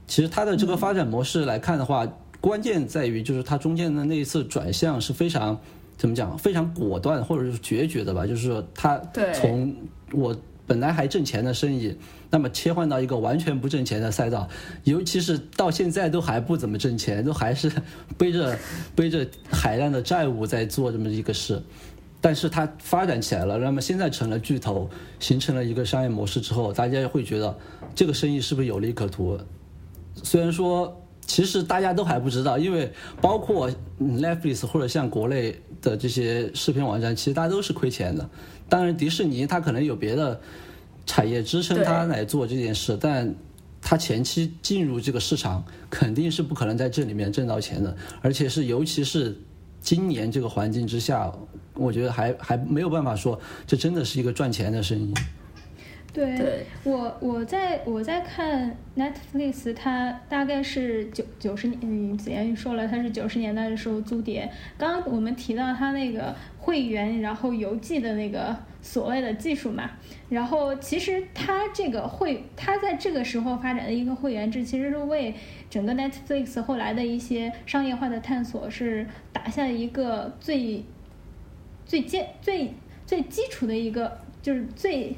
[0.09, 2.05] 其实它的这个发展模式来看的话，
[2.40, 5.57] 关键在于就是它中间的那一次转向是非常
[5.96, 9.01] 怎么讲，非常果断或者是决绝的吧，就是说它
[9.33, 9.72] 从
[10.11, 10.37] 我。
[10.68, 11.96] 本来还挣钱的生意，
[12.30, 14.48] 那么切换到一个完全不挣钱的赛道，
[14.84, 17.70] 尤其是到现在都还不怎么挣钱，都还是
[18.18, 18.58] 背着
[18.94, 21.62] 背着海量的债务在做这么一个事。
[22.20, 27.56] 但是它发展起来了，那么现在成了巨头，形成了一个商业模式之后，大家会觉得
[27.94, 29.38] 这个生意是不是有利可图？
[30.22, 38.28] 虽然说其实大家都还不知道，因为包括 Netflix 或者像国内的这些视频网站，其实大家都是亏钱的。
[38.68, 40.40] 当然，迪士尼它可能有别的
[41.06, 43.34] 产业支撑它来做这件事，但
[43.80, 49.34] 它前期进入这个市场肯定是不可能在这里面挣到钱的，而且是尤其是。
[49.78, 51.32] 今年这个环境之下，
[51.74, 53.38] 我觉得还还没有办法说
[53.68, 55.14] 这真的是一个赚钱的生意。
[56.24, 64.50] 对我，我在我在看 Netflix，它大概是九九十年，子言说了，它是九十年代的时候租碟。
[64.79, 68.57] 刚刚我们提到它那个会员，然后邮寄的那个。
[68.83, 69.90] 所谓的技术嘛，
[70.29, 75.35] 然后其实它这个会，它在这个时候发展的一个会员制，其实是为
[75.68, 80.85] 整个 Netflix 后来的一些商业化的探索是打下一个最
[81.85, 82.74] 最坚最
[83.05, 85.16] 最基础的一个，就是最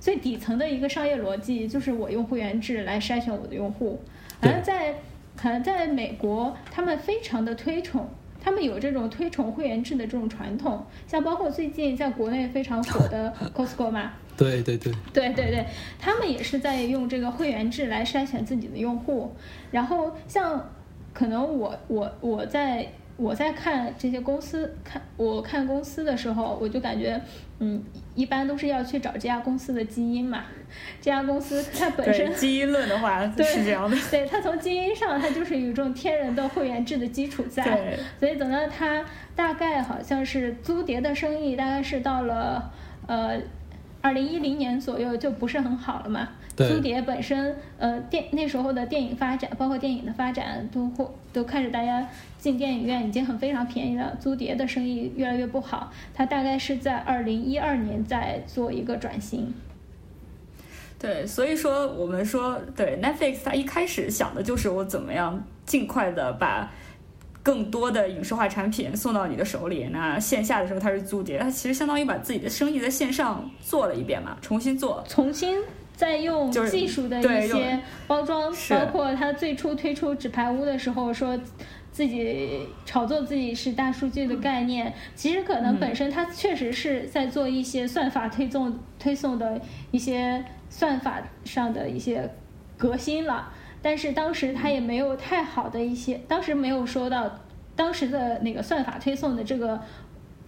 [0.00, 4.00] 最底层的一个商业逻辑，就是我用会员制来筛选我的用户。
[4.40, 4.94] 而在
[5.36, 8.08] 可能在美国，他们非常的推崇。
[8.42, 15.66] 他们有这种推崇会员制的这种传统，像包括最近在国内非常火的 Costco 嘛，对对对，对对对，
[15.98, 19.30] 他们也是在用这个会员制来筛选自己的用户，
[19.70, 20.70] 然后像
[21.12, 22.90] 可能我我我在。
[23.20, 27.20] 我在看这些公司，看我看公司的时候，我就感觉，
[27.58, 27.82] 嗯，
[28.14, 30.44] 一般都是要去找这家公司的基因嘛。
[31.02, 39.04] 这家公司它本身基因论的话 是这样的，对它从基因上它就是有一种天然的会员制的基础在，所以等到它
[39.36, 42.72] 大概好像是租碟的生意，大概是到了
[43.06, 43.38] 呃
[44.00, 46.28] 二零一零年左右就不是很好了嘛。
[46.68, 52.06] 租碟本身，呃，电那时候的电影发展，包括电影的发展，都会都开始大家
[52.38, 54.16] 进电影院已经很非常便宜了。
[54.20, 59.52] 租碟的生意越来越不好，它大概是在二零一二年在做一个转型。
[60.98, 66.70] 对，所以说我们说，对 Netflix，它一开始想的就是我怎么样尽快的把
[67.42, 69.88] 更多的影视化产品送到你的手里。
[69.90, 75.56] 那线下的时候它是租碟，它其实相当于把自己的生意在线上做了一遍嘛，重新做，重新。
[76.00, 81.38] 在用技术的一些包装，包括他最初推出纸牌屋的时候，说
[81.92, 89.60] 自己炒作自己是大数据的概念，其实可能本身他确实是在做一些算法推送推送的
[89.90, 92.30] 一些算法上的一些
[92.78, 97.30] 革新了，但是当时他也没有太好的一些，当时没有说到
[97.76, 99.78] 当时的那个算法推送的这个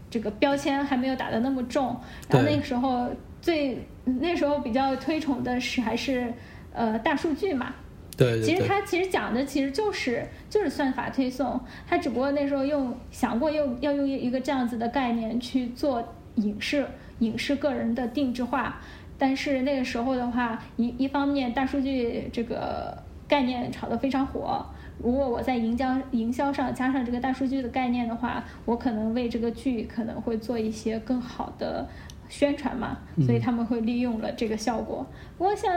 [0.08, 3.08] 这个标签还没有打的那么重，然后那个时候。
[3.42, 6.32] 最那时候比较推崇的是还是
[6.72, 7.74] 呃大数据嘛，
[8.16, 16.86] 对，其实它其实讲的其实就是就是算法推送，它只不过那时候用想过用要用一个这样子的概念去做影视
[17.18, 18.80] 影视个人的定制化，
[19.18, 24.64] 但是那个时候的话，一一方面大数据这个概念炒得非常火，
[25.02, 31.88] 如果我在营销营销上加上这个大数据的概念的话，我可能为这个剧可能会做一些更好的。
[32.32, 35.06] 宣传嘛，所以他们会利用了这个效果。
[35.36, 35.70] 不过像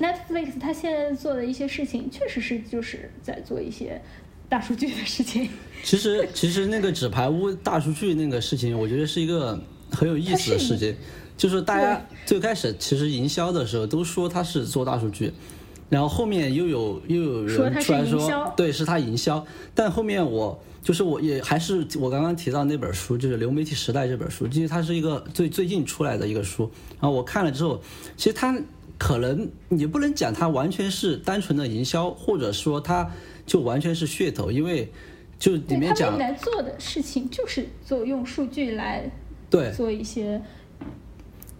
[0.00, 4.00] Netflix，它现在做的一些事情，确实是就是在做一些
[4.48, 5.46] 大数据的事情。
[5.84, 10.96] 其实，其实那个纸牌屋大数据那个事情，我觉得是一个很有意思的事情。
[11.36, 15.30] 就是大家最开始其实营销的时候都说它是做大数据，
[15.92, 19.46] 然后后面又有又有人出来说，对，是他营销。
[19.74, 20.58] 但后面我。
[20.82, 26.68] 就是我也还是我刚刚提到那本书，就是《流媒体时代》这本书，其实它是一个最最近出来的一个书。
[27.00, 27.80] 然后我看了之后，
[28.16, 28.60] 其实它
[28.98, 33.08] 可能也不能讲它完全是单纯的营销，或者说它
[33.46, 34.90] 就完全是噱头，因为
[35.38, 39.08] 就里面讲来做的事情就是做用数据来
[39.48, 40.42] 对做一些，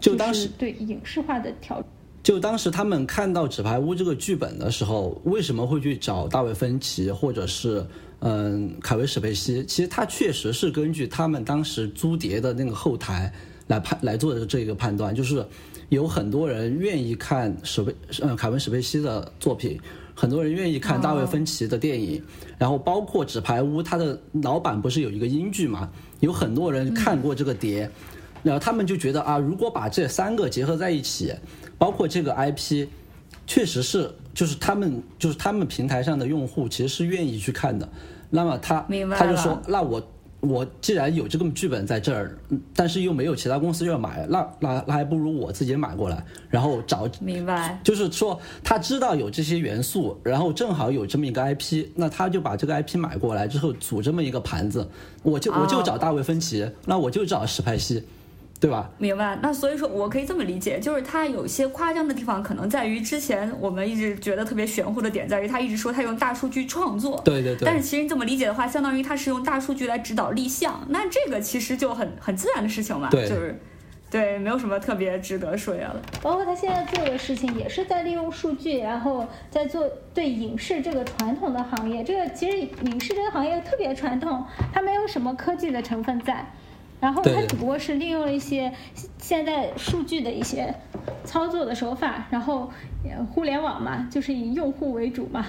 [0.01, 1.81] 就当时对影视化的调。
[2.23, 7.85] 就当时他们看到《纸牌屋》这个剧本的时候，为什么会去找大卫芬奇，或者是？
[8.25, 13.33] 嗯，凯文·史佩西其实他确实是根据他们当时租碟的那个后台
[13.67, 15.45] 来判来做的这个判断，就是
[15.89, 19.77] 有很多人愿意看史佩嗯凯文·史佩西的作品，
[20.15, 22.23] 很多人愿意看大卫·芬奇的电影，
[22.57, 25.91] 然后包括《纸牌屋》，他的老板不是有一个英剧嘛？
[26.21, 27.91] 有很多人看过这个碟，
[28.45, 31.35] 然后他们就觉得啊，如果把这三个结合在一起，
[31.83, 32.87] 包括这个 IP，
[33.45, 37.89] 确实是就是他们就是他们平台上的用户其实是愿意去看的。
[38.31, 38.87] 那么他
[39.19, 40.01] 他就说，那我
[40.39, 42.39] 我既然有这个剧本在这儿，
[42.73, 54.89] 但是又没有其他公司要买，那那那还不如我自己买过来，然后找明白，就是说他知道有这些元素，然后正好有这么一个 IP，那他就把这个 IP 买过来之后组这么一个盘子，
[55.25, 58.05] 我就我就找大卫芬奇，那我就找史派西。
[58.63, 58.89] 对吧？
[58.97, 59.37] 明白。
[59.43, 67.21] 那所以说我可以这么理解，就是他有些夸张的地方，可能在于之前我们一直觉得特别玄乎的点，在于他一直说他用大数据创作。
[67.25, 67.67] 对对对。
[67.67, 73.09] 但是其实你这么理解的话，相当于他是用大数据来指导立项，那这个其实就很很自然的事情嘛。
[73.11, 73.29] 对。
[73.29, 73.61] 就是，
[74.09, 76.01] 对，没有什么特别值得说呀的。
[76.23, 82.05] 包括他现在做的事情，也是在利用数据，然后在做对影视这个传统的行业。
[82.05, 86.47] 这个其实影视这个行业特别传统，它没有什么科技的成分在。
[87.03, 88.73] 然后它只不过是利用了一些
[89.19, 90.73] 现在数据的一些
[91.25, 92.71] 操作的手法，然后
[93.35, 95.45] 互联网嘛，就是以用户为主嘛，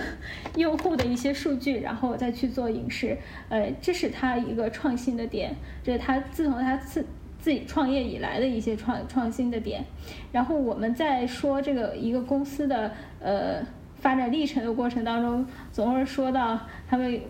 [0.56, 3.18] 用户的一些数据，然后再去做影视，
[3.50, 7.04] 呃，这是它一个创新的点，这是它自从它自
[7.38, 9.84] 自己创业以来的一些创创新的点。
[10.32, 12.90] 然后我们在说这个一个公司的
[13.20, 13.62] 呃
[13.96, 17.20] 发展历程的过程当中，总是说到他们。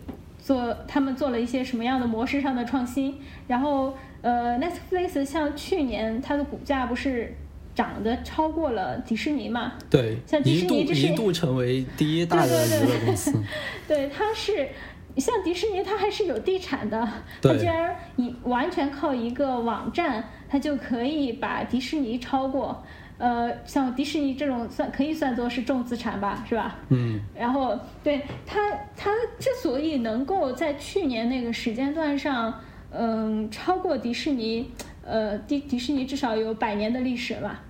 [0.45, 3.19] 做他们做了一些什么样的模式上的创新？
[3.49, 7.35] 然后，呃，Netflix 像去年它的股价不是
[7.75, 9.73] 涨得超过了迪士尼嘛？
[9.89, 13.33] 对，像迪士尼这是一度成为第一大的娱乐公司。
[13.89, 14.69] 对，它是
[15.17, 17.09] 像迪士尼，它还是有地产的，
[17.41, 22.85] 它居然以完全靠一个网站，它就可以把迪士尼超过。
[23.17, 26.77] 呃，像迪士尼这种算可以算作是重资产吧，是吧？
[26.89, 27.21] 嗯。
[27.37, 32.61] 然后，对它，它之所以能够在去年那个时间段上，
[32.91, 34.69] 嗯，超过迪士尼，
[35.05, 37.61] 呃，迪迪士尼至少有百年的历史了，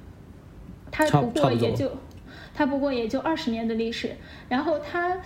[0.90, 1.92] 它不过也就，
[2.54, 4.16] 它不过也就二十年的历史。
[4.48, 5.18] 然后它，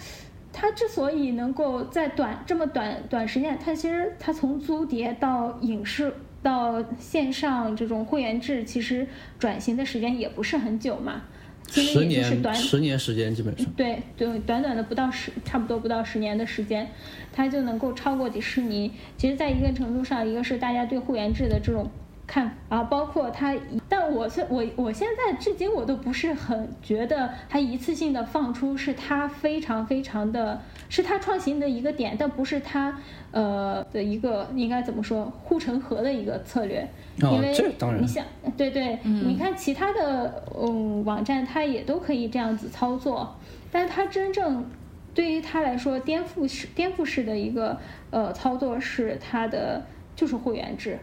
[0.52, 6.12] 它之所以能够在短这么短短时间，它其实它从租碟到影视。
[6.42, 9.06] 到线上这种会员制，其实
[9.38, 11.22] 转型的时间也不是很久嘛，
[11.70, 12.24] 十年，
[12.54, 13.66] 十年时间基本上。
[13.76, 16.88] 对对，短短的不到十，差不多不到十年的时间，
[17.32, 18.92] 它就能够超过迪士尼。
[19.16, 21.90] 其实，在一定程度上，一个是大家对会员制的这种。
[22.28, 23.56] 看啊，包括它，
[23.88, 30.60] 但我是我我现在至今我都不是很觉得它一次性的放出是它非常非常的，
[30.90, 32.98] 是它创新的一个点，但不是它
[33.32, 37.50] 呃的一个应该怎么说护城河的一个策略，因为
[37.98, 38.22] 你想
[38.58, 43.34] 对对，你看其他的嗯网站它也都可以这样子操作，
[43.72, 44.66] 但是它真正
[45.14, 47.78] 对于它来说颠覆式颠覆式的一个
[48.10, 50.98] 呃操作是它的就是会员制。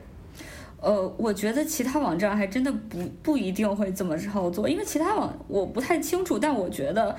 [0.86, 7.16] 呃，我觉得其他网站还真的不不一定会这么操作，因为其他网我不太清楚，但我觉得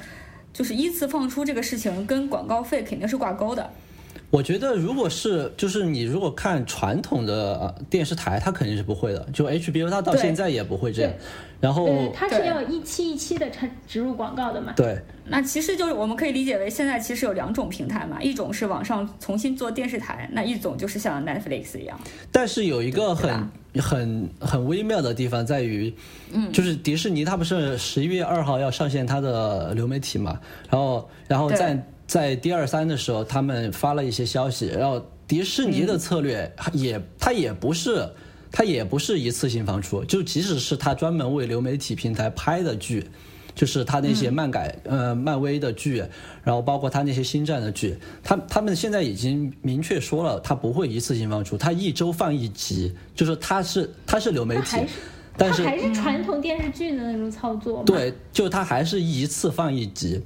[0.52, 3.68] 就是依次放出这个事情跟广告费肯定是挂钩的。
[4.30, 11.12] 我觉得如果是就是你如果看传统的电视台，它肯定是不会的，就 HBO 它到现在也不会这样。
[11.60, 14.72] 然后它是要一期一期的插植入广告的嘛？
[14.76, 14.98] 对。
[15.28, 21.98] 那其实就是我们可以理解为现在其实有两种平台嘛，一种是网上重新做电视台，那一种就是像 Netflix 一样。
[22.30, 25.92] 但是有一个很很很微妙的地方在于，
[26.32, 30.38] 嗯，就是迪士尼它不是十一月二号要上线它的流媒体嘛，
[30.70, 38.08] 然后然后在在第二三的时候他们发了一些消息，然后迪士尼的策略也它也不是。
[38.58, 43.06] 它也不是一次性放出，就即使是它专门为流媒体平台拍的剧，
[43.54, 46.02] 就是它那些漫改呃漫威的剧，
[46.42, 54.78] 然后包括它那些星战的剧，他他们现在已经明确说了，它不会一次性放出，它一周放一集，就是它是它是流媒体，
[55.36, 57.82] 但是还是传统电视剧的那种操作。
[57.84, 60.18] 对，就它还是一次放一集，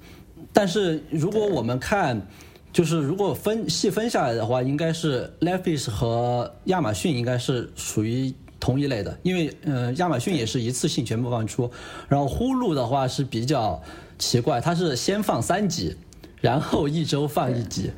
[0.53, 2.25] 但是如果我们看。
[2.73, 11.69] 就是如果分细分下来的话，应该是 Netflix 和亚马逊应该是属于同一类的，因为呃，亚马逊也是一次性全部放出，
[12.09, 13.83] 然后呼噜的话是比较
[14.19, 15.97] 奇怪，它是先放三集，
[16.41, 17.91] 然后一周放一集，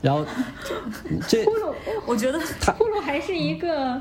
[0.00, 0.24] 然后
[1.28, 1.74] 这呼噜，
[2.06, 4.00] 我觉得它呼噜还是一个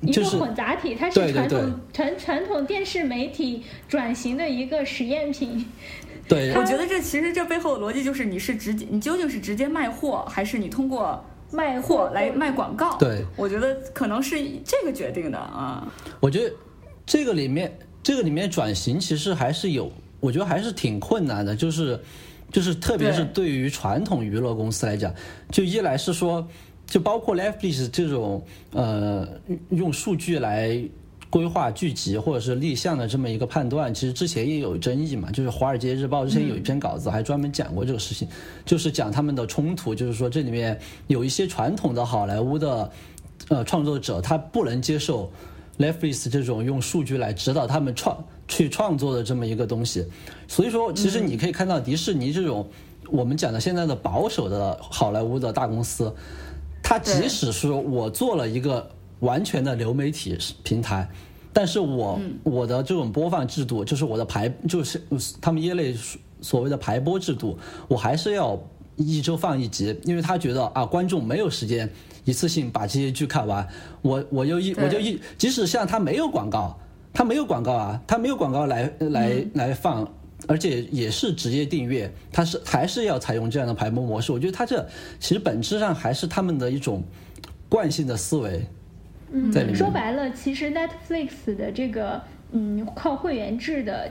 [0.00, 5.64] 一个混杂体，它是传统传传统电视媒体转型的一个实验品。
[6.28, 11.22] 对，我觉得这其实这背后的逻辑就是，你是直接，你究竟是直接卖货，还是你通过
[11.52, 12.96] 卖货来卖广告？
[12.96, 15.86] 对，我觉得可能是这个决定的啊。
[16.20, 16.54] 我觉得
[17.04, 22.00] 这个里面，这个里面转型其实还是有，我觉得还是挺困难的，就是
[22.50, 25.14] 就是特别是对于传统娱乐公司来讲，
[25.50, 26.46] 就一来是说，
[26.86, 29.28] 就包括 Netflix 这种呃
[29.70, 30.82] 用数据来。
[31.34, 35.32] 规划剧集或者是立项的这么一个判断，其实之前也有争议嘛。
[35.32, 38.28] 就是《华尔街日报》之前有一篇稿子还专门讲过这个事情，
[38.64, 40.78] 就是讲他们的冲突，就是说这里面
[41.08, 42.88] 有一些传统的好莱坞的
[43.48, 45.28] 呃创作者，他不能接受
[45.76, 50.06] Netflix 这种用数据来指导他们创去创作的这么一个东西。
[50.46, 52.64] 所以说，其实你可以看到迪士尼这种
[53.08, 56.14] 我们讲的现在的保守的好莱坞的大公司，
[56.80, 58.88] 它即使说我做了一个。
[59.24, 61.08] 完全的流媒体平台，
[61.50, 65.00] 但是我我的这种播放制度，就是我的排，就是
[65.40, 65.94] 他们业内
[66.42, 67.58] 所谓的排播制度，
[67.88, 68.62] 我还是要
[68.96, 71.90] 一周放一集，因为他觉得啊，观众没有时间
[72.24, 73.66] 一次性把这些剧看完，
[74.02, 76.78] 我我就一我就一，即使像他没有广告，
[77.12, 80.06] 他没有广告啊，他没有广告来来来放，
[80.46, 84.86] 而且也是直接订阅，他是还是要采用这样的排播模式，我觉得他这
[85.18, 87.02] 其实本质上还是他们的一种
[87.70, 88.66] 惯性的思维。
[89.36, 92.22] 嗯，说白了，其实 Netflix 的这个
[92.52, 94.08] 嗯靠会员制的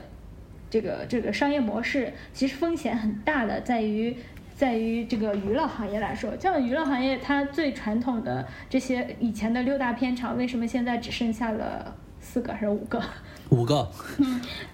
[0.68, 4.14] 这个这个商业模式，其实风险很大的，在于
[4.54, 13.02] 在于这个娱乐行业来说，像娱乐行业它最传统的这些以前的六大片场，为什么现在只剩下了四个还是五个？
[13.48, 13.90] 五个，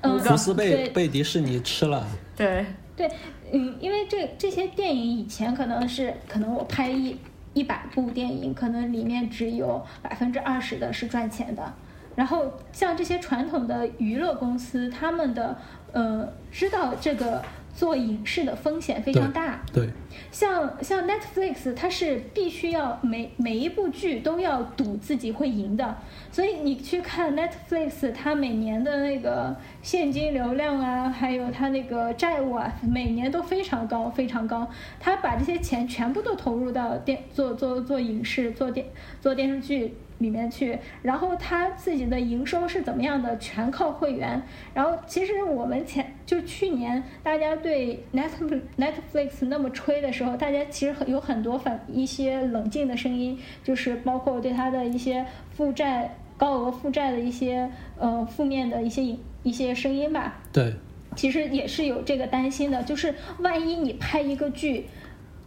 [0.01, 2.05] 嗯， 福斯被被迪士尼吃了。
[2.37, 3.09] 对对，
[3.53, 7.17] 嗯，因为这这些电影以前可能是可能我拍一。
[7.53, 11.73] 一百部电影可能里面只有百分之二十的是赚钱的，
[12.17, 15.57] 然后像这些传统的娱乐公司，他们的
[15.93, 17.43] 呃知道这个。
[17.75, 19.89] 做影视的风险非常大，对，
[20.31, 25.97] 像像 Netflix，它是必须要每每一部剧都要赌自己会赢的，
[26.31, 34.68] 所以你去看 Netflix，它每年的那个现金流量啊，还有它那个债务啊，每年都非常高，非常高。
[34.99, 38.87] 它把这些钱全部都投入到电做做做影视、做电
[39.21, 39.95] 做电视剧。
[40.21, 43.37] 里面去，然后他自己的营收是怎么样的？
[43.39, 44.41] 全靠会员。
[44.75, 55.25] 然后其实我们前就去年大家对 Netflix Netflix 那么吹的时候，大家其实有很多反一些冷静的声音，就是包括对他的一些
[55.57, 60.39] 负债、高额负债的一些呃负面的一些一些声音吧。
[60.53, 60.75] 对，
[61.16, 64.87] 其实也是有这个担心的，就是万一你拍一个剧，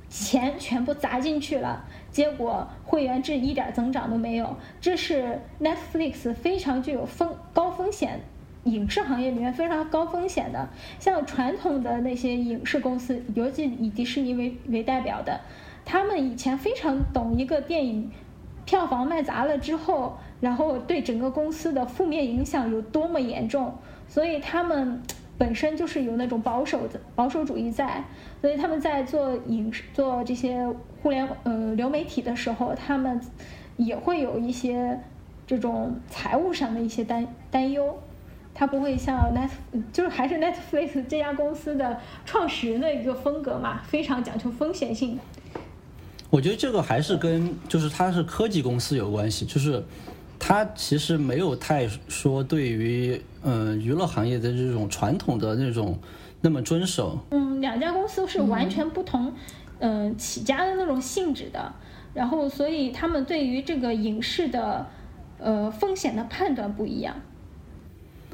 [0.10, 1.86] 钱全部砸进去了。
[2.14, 8.22] 结果会员制一点增长都没有，这是 Netflix 非常具有风高风险
[8.64, 10.70] 影视行业里面非常高风险的。
[11.00, 15.42] 像传统的那些影视公司，尤其以迪士尼为为代表的，
[15.84, 18.10] 他们以前非常懂一个电影
[18.64, 23.76] 票房卖砸了之后，然后对整个公司的负面影响有多么严重，
[24.08, 25.02] 所以他们。
[25.36, 28.04] 本身就是有那种保守的保守主义在，
[28.40, 30.72] 所以他们在做影视、做这些
[31.04, 33.22] 互联呃流媒体的时候，他们
[33.78, 35.00] 也会有一些
[35.46, 38.02] 这种财务上的一些担担忧。
[38.56, 39.50] 他不会像 Net，
[39.92, 45.20] 就是还是 Netflix 这家公司的创始人的一个风格嘛，非常讲究风险性。
[46.30, 49.84] 我觉得这个还是跟就是它是科技公司有关系，就是。
[50.46, 55.98] 它其实没有太说对于嗯娱乐行业的这种传统的那种
[56.42, 57.18] 那么遵守。
[57.30, 59.32] 嗯，两家公司是完全不同，
[59.86, 61.74] 嗯起家的那种性质的，
[62.14, 64.88] 然后所以他们对于这个影视的
[65.40, 67.14] 呃风险的判断不一样。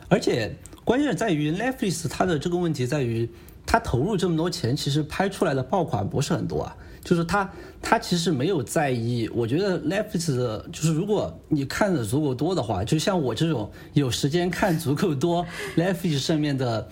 [0.10, 3.28] 而且关键在于 Netflix 它的这个问题在于，
[3.66, 6.78] 它投入这么多钱，其实拍出来的爆款不是很多啊。
[7.02, 7.50] 就是他，
[7.82, 9.28] 他其实没有在意。
[9.34, 10.36] 我觉得 Netflix
[10.70, 15.44] 就是如果你看的足够多的话，就像我这种有时间看足够多
[15.76, 16.88] Netflix 上面的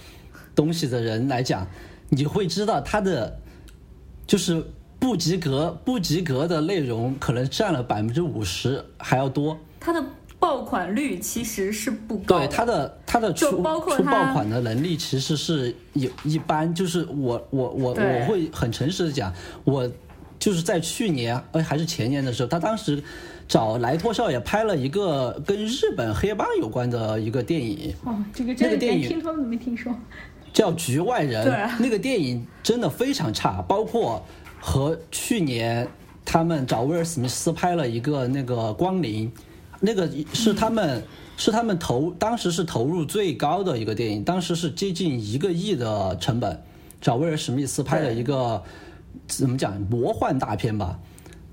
[0.55, 1.67] 东西的人来讲，
[2.09, 3.37] 你会知道他的
[4.27, 4.63] 就是
[4.99, 9.57] 不及格、不及格的内容可能占了百分之五十还要多。
[9.79, 10.03] 它的
[10.37, 12.37] 爆款率其实是不高。
[12.37, 16.73] 对它的它的出出爆款的能力其实是有一般。
[16.75, 19.89] 就是我我我我会很诚实的讲，我
[20.37, 23.01] 就是在去年哎还是前年的时候，他当时
[23.47, 27.93] 找莱托少爷拍了一个跟日本黑帮有关的一个电影。
[28.03, 29.95] 哦，这个这个电影听说都没听说。
[30.57, 31.41] 叫《局外人》。
[31.45, 31.53] 对。
[31.85, 34.25] 那个电影真的非常差，包括
[34.59, 35.87] 和去年
[36.25, 39.31] 他们找威尔史密斯拍了一个那个《光临》。
[39.79, 41.03] 那个是他们，
[41.37, 46.59] 是他们投当时是投入最高的一个电影，当时是接近一个亿的成本，
[46.99, 48.63] 找威尔史密斯拍了一个
[49.27, 50.99] 怎么讲魔幻大片吧？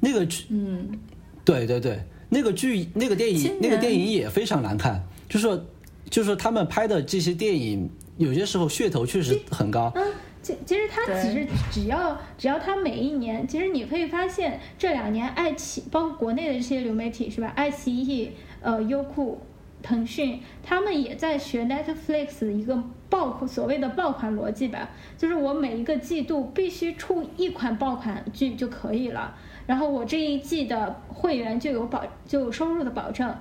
[0.00, 0.98] 那个剧，嗯，
[1.44, 5.62] 对对对，那个剧那个电影那个电影也非常难看，就是
[6.09, 9.92] 就是他们拍的这些电影，有些时候噱头确实很高。
[9.94, 10.02] 嗯
[10.44, 17.50] 其其实它其实只要只要它每一年，其实你可以发现这两年爱奇艺包括国内的这些流媒体是吧？
[17.56, 19.40] 爱奇艺、呃优酷
[19.82, 29.34] 腾讯，他们也在学 Netflix 一个爆所谓的爆款逻辑吧，就是我每一个季度必须出一款爆款剧就可以了，
[29.66, 33.34] 然后我这一季的会员就有保就有收入的保证，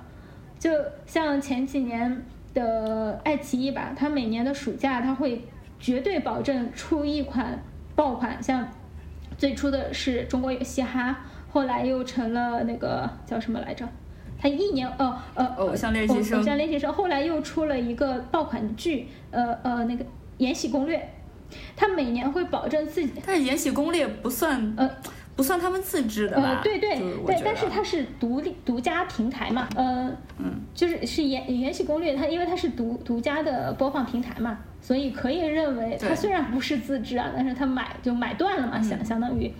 [0.58, 0.70] 就
[1.04, 2.24] 像前几年
[2.54, 5.44] 的爱奇艺吧，它每年的暑假它会
[5.78, 7.62] 绝对保证出一款
[7.94, 8.66] 爆款，像
[9.36, 11.18] 最初的是中国有嘻哈，
[11.50, 13.86] 后来又成了那个叫什么来着？
[14.36, 20.04] 他一年呃呃偶像练习生，偶像练习生，后来又出了一个爆款剧，呃呃那个
[20.38, 20.98] 《延禧攻略》，
[21.74, 23.12] 他每年会保证自己。
[23.24, 24.90] 但是《延禧攻略》不算呃
[25.36, 26.60] 不算他们自制的吧？
[26.62, 39.52] 对对对，但是它是独立独家平台嘛，呃嗯，就是是《延延禧攻略》，它因为它是独独家的播放平台嘛，所以可以认为它虽然不是自制啊，但是它买就买断了嘛，相相当于。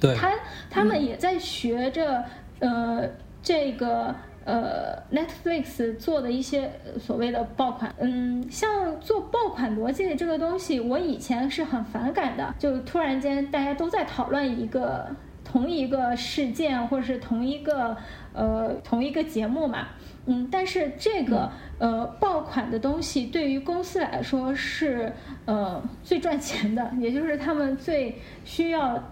[0.00, 0.14] 对。
[0.14, 0.32] 他
[0.70, 2.24] 他们也在学着
[2.60, 3.08] 呃。
[3.42, 4.12] 这个
[4.46, 6.70] 呃，Netflix 做的一些
[7.00, 12.54] 所谓的爆款，嗯，像做爆款逻辑的这个东西，我以前是很反感的。
[12.56, 15.08] 就突然间大家都在讨论一个
[15.44, 17.96] 同一个事件，或者是同一个
[18.32, 19.88] 呃同一个节目嘛，
[20.26, 25.12] 嗯，但是这个呃爆款的东西对于公司来说是
[25.46, 29.02] 呃最赚钱的，也就是他们最需要。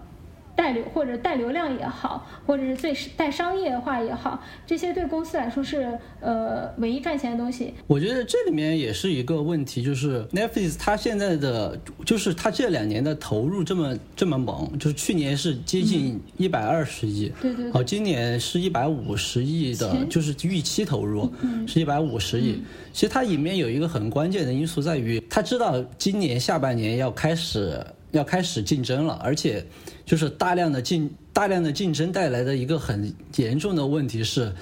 [0.55, 7.73] 带流或者带流量也好，或者是最带商业化也好，这些对公司来说是呃唯一赚钱的东西。
[7.87, 21.31] 我觉得这里面也是一个问题，就是 Netflix 它现在的就是它这两年的投入这么这么猛，就是去年是接近一百二十亿，对对，好，今年是一百五十亿的，就是预期投入
[21.67, 22.61] 是一百五十亿。
[22.93, 27.85] 其实它里面有一个很关键的因素在于，他知道今年下半年要开始。
[28.15, 29.65] 要开始竞争了，而且
[30.05, 34.53] 就是大量的竞大量的竞争带来的一个很严重的问题是，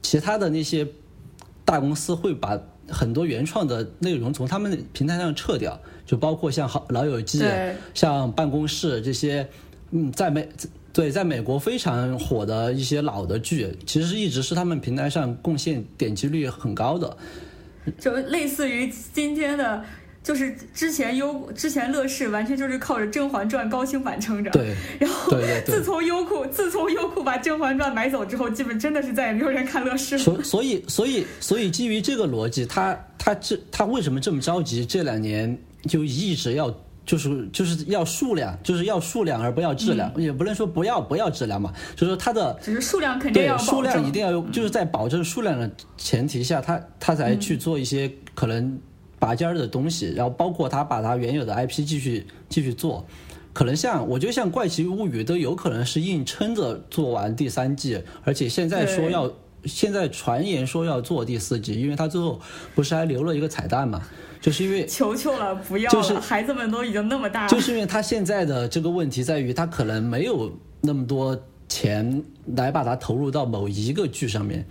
[0.00, 0.88] 其他的那些
[1.62, 2.58] 大公司会把
[2.88, 7.44] 很多原创的内容从他们平台上撤掉，就包括像好老友记、
[7.92, 9.46] 像办公室这些，
[9.90, 10.48] 嗯，在美
[10.90, 17.14] 对在美国非常火的一些老的剧，其实一直是他们平台上贡献点击率很高的，
[18.00, 19.84] 就类似于今天的。
[20.22, 24.72] 就是之前优之前乐视完全就是靠着《甄嬛传》高清版撑着，对。
[25.00, 25.32] 然后
[25.66, 30.22] 自从优酷自从优酷把《甄嬛传》买走之后，基本真的是再也没有人看乐视了。
[30.22, 34.86] 所所以所以所以基于这个逻辑，他他这他为什么这么着急？
[34.86, 35.58] 这两年
[35.88, 36.72] 就一直要
[37.04, 48.78] 就是就是要数量，就是要数量而不要质量，也不能说不要不要质量嘛，就是说它的只是数量肯定要数量一定要有，就是在保证数量的前提下，他他才去做一些可能。
[49.22, 53.06] 拔尖儿的东西，然后包括他把他原有的 IP 继续继续做，
[53.52, 59.32] 可能像我觉得像《怪奇物语》都有可能是硬撑着做完第三季，而且现在说要
[59.64, 62.40] 现在传言说要做第四季，因为他最后
[62.74, 64.02] 不是还留了一个彩蛋嘛，
[64.40, 70.50] 就是因为求求了不要了，孩子们都已经那么大了，就是因为他现在的这个问题在于他可能没有
[70.80, 72.24] 那么多钱
[72.56, 74.66] 来把它投入到某一个剧上面。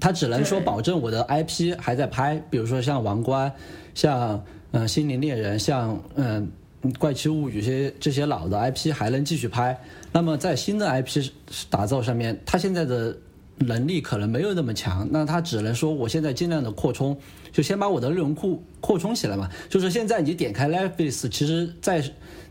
[0.00, 3.48] 他只能说保证我的 IP 还在拍，比如说像《王冠》，
[3.94, 6.48] 像嗯《心灵猎人》，像嗯
[6.98, 9.78] 《怪奇物语》这些这些老的 IP 还能继续拍。
[10.12, 11.30] 那么在新的 IP
[11.70, 13.16] 打造上面，他现在的
[13.58, 17.16] 能力可能没有那么强，那他只能说我现在尽量的扩充，
[17.52, 19.48] 就先把我的内容库扩充起来嘛。
[19.68, 22.02] 就是现在你点开 Netflix，其实在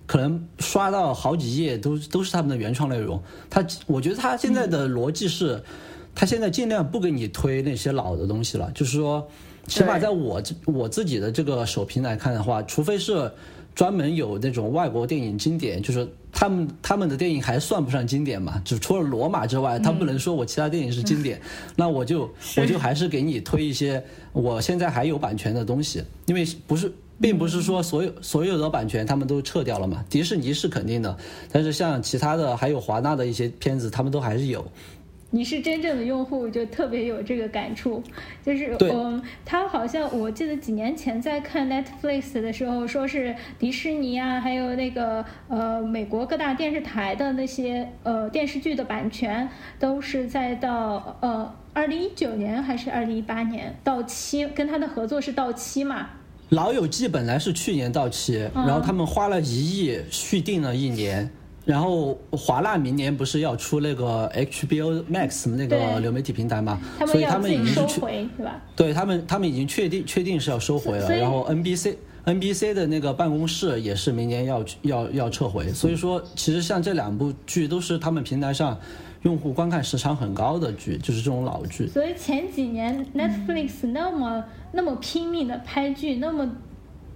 [0.05, 3.21] 可能刷到好几页都都是他们的原创内容。
[3.49, 5.61] 他我觉得他现在的逻辑是。
[6.15, 9.27] 他现在尽量不给你推那些老的东西了，就是说，
[9.67, 13.31] 起码在我这我自己的这个首评来看的话，除非是
[13.73, 21.41] 专门有那种外国电影经典，就是他们他们的电影还算不上经典嘛，就除了罗马之外，他不能说我其他电影是经典，
[21.75, 26.91] 那我就我就还是给你推一些我现在还有版权的东西，因为不是
[27.21, 31.17] 并不是说所有所有的版权他们都撤掉了嘛，迪士尼是肯定的，
[31.51, 34.63] 但是像其他的还有华纳的一些片子，他们都还是有。
[35.35, 38.03] 你是真正的用户，就特别有这个感触。
[38.45, 56.11] 就是嗯，他好像我记得几年前在看 Netflix 的时候，说是迪士尼啊，还有那个呃美国各大电视台的那些呃电视剧的版权，都是在到呃二零一九年还是二零一八年到期，跟他的合作是到期嘛？
[56.49, 61.31] 老友记本来是去年到期，然后他们花了一亿续订了一年。
[61.65, 66.79] 然后华纳明年不是要出那个 HBO Max 那个流媒体平台嘛？
[67.07, 68.61] 所以他们已经收回是吧？
[68.75, 71.09] 对他们，他们已经确定确定是要收回了。
[71.15, 71.95] 然后 NBC
[72.25, 75.71] NBC 的那个办公室也是明年要要要撤回。
[75.73, 78.77] 所以说，其实像这两部剧都是他们平台上
[79.23, 81.87] 用户观看时长很高的剧，就是这种老剧。
[81.87, 86.49] 所以前几年 Netflix 那么、那么拼命的拍剧，那么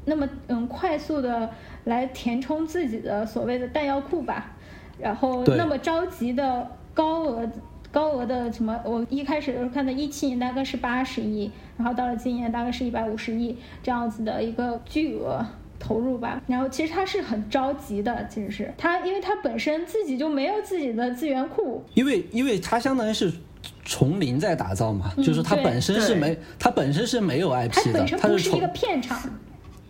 [0.08, 1.50] 那么嗯快速的
[1.84, 4.56] 来填充自己的所谓的弹药库吧，
[4.98, 7.48] 然后那么着急的高额
[7.92, 15.46] 高额的什么，我一开始的时候看的一七年大概是八十亿，然后到了今年大概是一百五十亿这样子的一个巨额。
[15.80, 18.74] 投入吧，然后其实他是很着急的，其实是。
[18.80, 23.32] 他，因为他本身自己就没有自己的资源库，因为因为他相当于是
[23.86, 29.20] 从零在打造嘛，嗯就是他本身是没他本身是没有 IP 的本，身不是一个片场，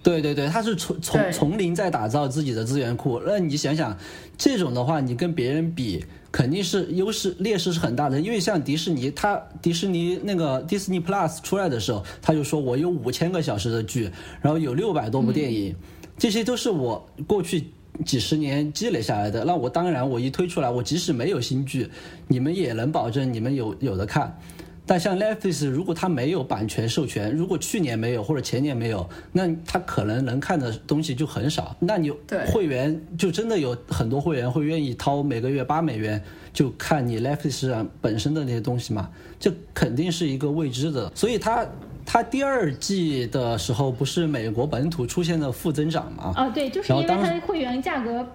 [0.08, 3.22] 对对对，他是从从对从零在打造自己的资源库。
[3.26, 3.98] 那你想想，
[4.38, 8.22] 这种的话，你跟别人比，肯定是优势劣势是很大的。
[8.22, 14.10] 因为像迪士尼，他迪士尼那个 Disney Plus 出来的时候，他就说我有五千个小时的剧，
[14.42, 15.76] 然后有六百多部电影，
[16.18, 17.66] 这些都是我过去。
[18.06, 21.90] 几十年积累下来的，那我当然我一推出来，我即使没有新剧，
[22.28, 24.40] 你们也能保证你们有有的看。
[24.88, 31.76] 但像 Netflix，如果它没有版权授权，如果去年没有或者前年没有，那它可能能看的东西就很少。
[31.80, 32.10] 那你
[32.48, 36.24] 会员就真的有很多会员会愿意掏每个月八美元
[36.54, 39.10] 就看你 Netflix 上本身的那些东西嘛？
[39.38, 41.12] 这肯定是一个未知的。
[41.14, 41.68] 所以它
[42.06, 46.34] 它第二季的时候不是美国本土出现了负增长嘛？
[46.38, 48.26] 哦，对，就是因为它的会员价格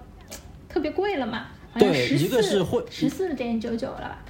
[0.69, 4.23] 特别贵了嘛，好像对一个是会十四点九九了吧？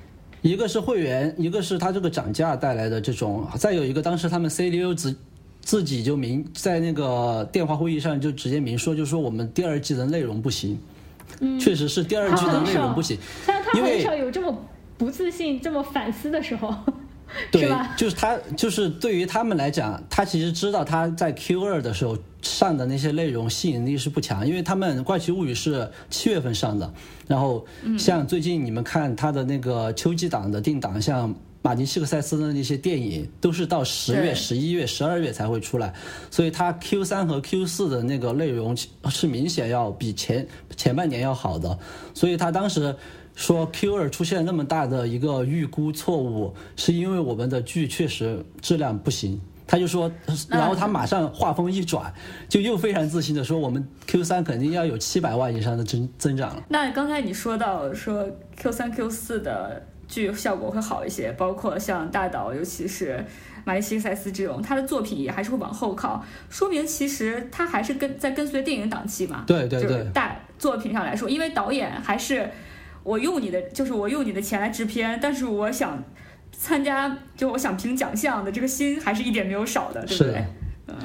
[0.43, 5.15] 一个是会员，一个是他这个涨价带来的这种，再有一个当时他们 CDO 自
[5.61, 10.77] 自己就明在那个电话会议上就直接明说，就说我们第二季的内容不行，
[11.39, 13.17] 嗯，确实是第二季的内容不行，
[13.47, 14.53] 但他很少有这么
[14.97, 16.75] 不自信、这么反思的时候，
[17.53, 26.93] 是对吧？，就是他就是对于他们来讲，他其实知道他在 Q 二的时候上的那些内容吸引力是不强，因为他们《怪奇物语》是七月份上的，
[27.27, 27.65] 然后
[27.97, 31.33] 像最近你们看他的那个秋季档的定档，像。
[31.65, 35.93] 马丁·西克塞斯的那些电影都是到十月、对十一月、十二月才会出来，
[36.29, 38.75] 所以他 Q 三和 Q 四的那个内容
[39.09, 41.79] 是明显要比前前半年要好的，
[42.13, 42.93] 所以他当时
[43.33, 49.39] 说 Q 二出现那么大的一个预估错误，是因为我们的剧确实质量不行。
[49.73, 50.11] 他就说，
[50.49, 52.13] 然后他马上话锋一转，
[52.47, 56.63] 就又非常自信的说，我们 Q 三肯定要有七百万以上的增增长了。
[56.69, 58.23] 那刚才你说到说
[58.55, 63.25] Q 三 Q 四的剧效果会好一些，包括像大岛，尤其是
[63.65, 69.43] 马利西塞斯这种，他的作品也还是会往后靠，说明其实他还是跟在跟随电影档期嘛。
[69.47, 72.47] 就是对对对大作品上来说，因为导演还是
[73.01, 76.03] 我用你的，就是我用你的钱来制片，但是我想
[76.53, 80.45] 参加，就我想评奖项的这个心还是一点没有少的，对不对是？
[80.87, 80.95] 嗯，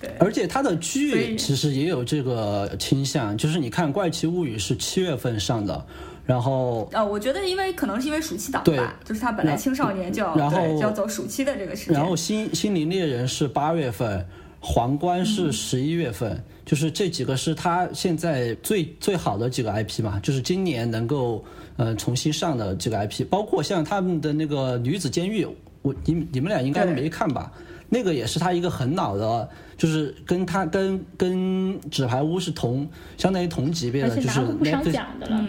[0.00, 0.10] 对。
[0.18, 5.86] 而且他的剧其实也有这个倾向，就是你看《怪奇物语》是七月份上的，
[6.26, 14.26] 然后呃，我觉得因为可能是因为暑期档对吧，就是他本来青少年就要然后对就要走暑期的这个时间，然后心心灵猎人是八月份，
[14.60, 21.44] 皇冠是十一月份，就是这几个是他现在最最好的几个 IP 嘛，就是今年能够
[21.76, 25.46] 呃重新上的这个 IP，包括像他们的那个女子监狱，
[25.82, 27.52] 我你你们俩应该都没看吧？
[27.88, 35.46] 那个也是他一个很老的，就是跟他跟跟纸牌屋是同相当于同级别的，就是且拿过不少的了。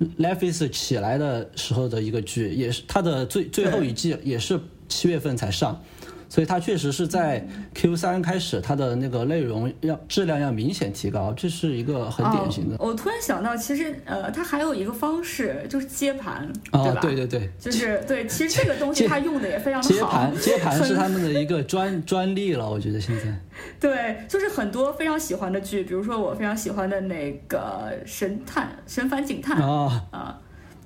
[0.00, 4.58] 嗯，Netflix 起来的时候的一个剧，也是它的最最后一季也是
[4.88, 5.80] 七月份才上，
[6.28, 12.76] 所以它确实是在 Q 三开始，它的那个内容要质量要明显提高，这是一个很典型的。
[12.76, 12.88] 哦。
[12.88, 17.00] 我突然想到，其实呃，它还有一个方式就是接盘，啊、对吧？
[17.00, 23.22] 对对对，就是对，其实这个东西接它用的也非常好接盘，接盘是他们的一个专 专利了，我觉得现在。
[23.80, 30.38] 对，就是很多非常喜欢的剧，比如说我非常喜欢的那个《神探神烦警探》啊，啊，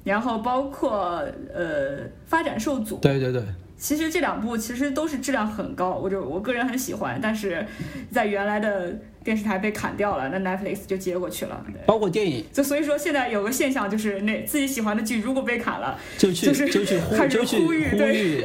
[0.04, 3.42] 然后包括呃《发展受阻》，对对对，
[3.80, 7.66] 其实这两部其实都是质量很高，我就我个人很喜欢，但是
[8.12, 11.64] 在原来的电视台被砍掉了，那 Netflix 就接过去了。
[11.86, 18.44] 包括电影就所以说现在有个现象就是那自己喜欢的剧如果被砍了，就去就是就去呼 开始就去呼吁对吁，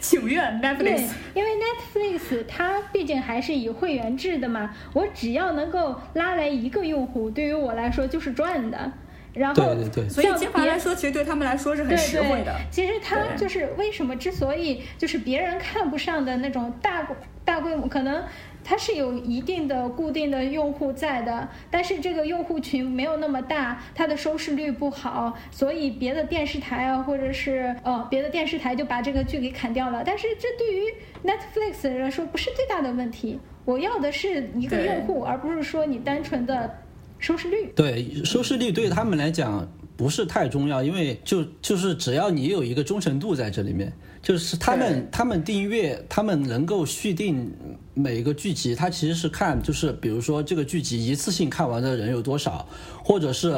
[0.00, 8.92] 请愿 Netflix。，因为 Netflix 它毕竟还是以会员制的嘛，我只要能够拉来一个用户，对于我来说就是赚的。
[9.36, 12.54] 然后，对对对所以像别接盘来说，其实对他们来说是很实惠的。
[12.54, 17.06] 对，其实它就是为什么之所以就是别人看不上的那种大
[17.44, 18.24] 大规模，可能
[18.64, 30.02] 它是有一定的固定的用户在的，但是这个用户群没有那么大，它的收视率不好，所以别的电视台啊，或者是呃别的电视台就把这个剧给砍掉了。
[30.04, 30.82] 但是这对于
[31.24, 36.78] Netflix 来说不是最大的问题，我要的是一个用户，而不是说你单纯的
[37.26, 37.72] 收视率。
[37.74, 47.52] 对收视率对他们来讲不是太重要，因为就就是只要你有一个忠诚度在这里面，就是他们他们订阅，他们能够续订
[47.94, 52.64] 每个剧集，他其实是看就是比如说这个剧集一次性看完的人有多少，
[53.02, 53.52] 或者是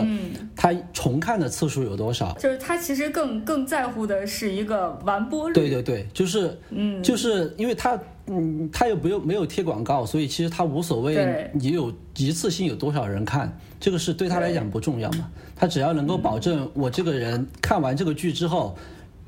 [0.57, 5.55] 他重看的次数有多少，就是他其实更更在乎的是一个完播率。
[5.55, 8.01] 对对对，就是嗯，就是因为他。
[8.31, 15.31] 嗯，他又不用没有贴广告，所以其实他无所谓你有一次性有多少人看，这个是对他来讲不重要嘛。
[15.57, 18.77] 他只要能够保证我这个人看完这个剧之后。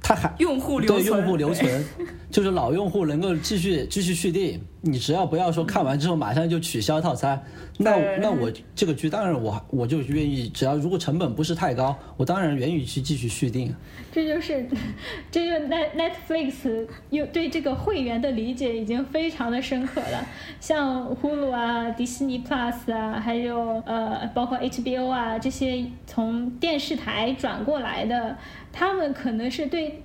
[0.03, 1.85] 他还 用户留对用户留存，
[2.31, 4.61] 就是老用户能够继续继续续订。
[4.83, 7.39] 你只要不要说看完之后马上就取消套餐，
[7.77, 13.75] 那那我这个剧当然我我就愿意，只要如果成本不是太高，我当然愿意去继续续订。
[14.11, 14.67] 这就是，
[15.31, 20.27] 这就 Net Netflix 有对这个会员的理解已经非常的深刻了。
[20.59, 28.35] 像 Hulu 啊、迪士尼 Plus 啊，还有呃包括 HBO 啊这些从电视台转过来的。
[28.73, 30.03] 他们可能是对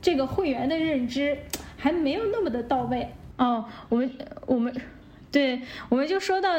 [0.00, 1.38] 这个会员的认知
[1.76, 3.64] 还没有那么的到位哦。
[3.88, 4.10] 我们
[4.46, 4.74] 我们
[5.30, 6.50] 对我们就说到，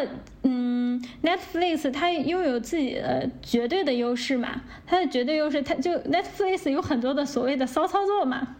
[0.41, 8.56] 嗯，Netflix 它拥有自己的绝对的优势嘛，它的绝对优势，它就 Netflix 有很多的所谓的骚操作嘛，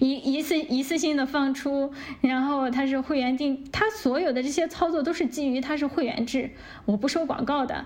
[0.00, 1.92] 一一次一次性的放出，
[2.22, 6.52] 然后它是会员定，它所有的这些操作都是基于它是会员制，
[6.86, 7.84] 我不收广告的。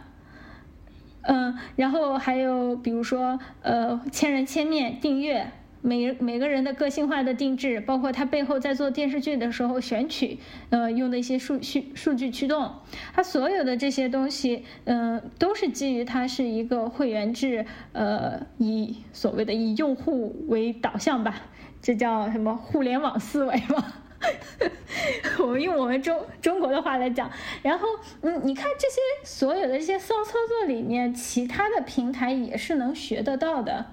[1.23, 5.51] 嗯，然后还有比如说，呃，千人千面订阅，
[5.83, 10.39] 每每个人的个性化的定制，包括他背后在做电视剧的时候选取，
[10.71, 12.73] 呃，用的一些数据数据驱动，
[13.14, 21.43] 它所有的这些东西，嗯，都是基于它是一个会员制，呃，以所谓的以用户为导向吧，
[21.83, 23.85] 这叫什么互联网思维吗。
[25.41, 27.31] 我们用我们中中国的话来讲，
[27.62, 27.89] 然后
[28.21, 33.87] 嗯，你看这些所有的这些骚操作里面，其他的平台也是能学得到的。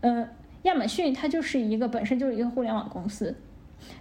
[0.00, 0.28] 嗯，
[0.62, 3.36] 亚马逊它就是一个本身就是一个互联网公司，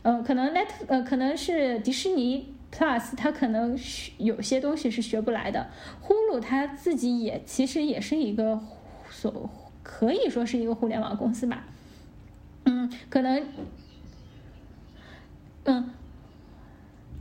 [0.01, 3.77] 嗯，可能 Net 呃可能是迪士尼 Plus 它可能
[4.17, 5.67] 有些东西是学不来的，
[6.01, 8.59] 呼噜它自己也其实也是一个
[9.11, 9.49] 所
[9.83, 11.65] 可以说是一个互联网公司吧。
[12.65, 13.45] 嗯，可能。
[15.67, 15.89] 嗯，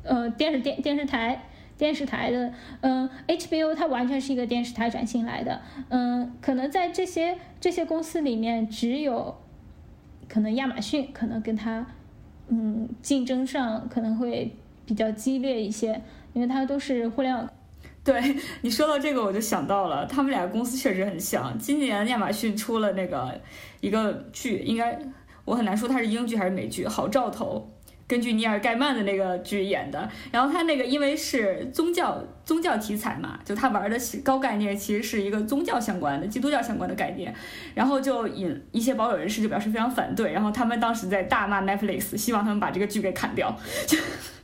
[0.05, 9.37] 呃，电视电电视台电视台的，嗯，HBO 它完全是一个电视台转型来的，嗯，可能在这些这些公司里面，只有
[10.29, 11.85] 可能亚马逊可能跟它，
[12.49, 14.55] 嗯，竞争上可能会
[14.87, 16.01] 比较激烈一些，
[16.33, 17.51] 因为它都是互联网。
[18.05, 21.59] 对你说到这个，我就想到了，他们俩公司确实很像。
[21.59, 23.41] 今年亚马逊出了那个
[23.81, 24.97] 一个剧，应该
[25.45, 27.69] 我很难说它是英剧还是美剧，《好兆头》。
[28.09, 37.35] 根据尼尔盖曼的那个剧演的，然后他那个因为是宗教宗教题材嘛，就他玩的高概念其实是一个宗教相关的基督教相关的概念，
[37.75, 43.53] 然后就引一些保守人士就表示非常反对，然后他们当时在大骂 Netflix，希望他们把这个剧给砍掉，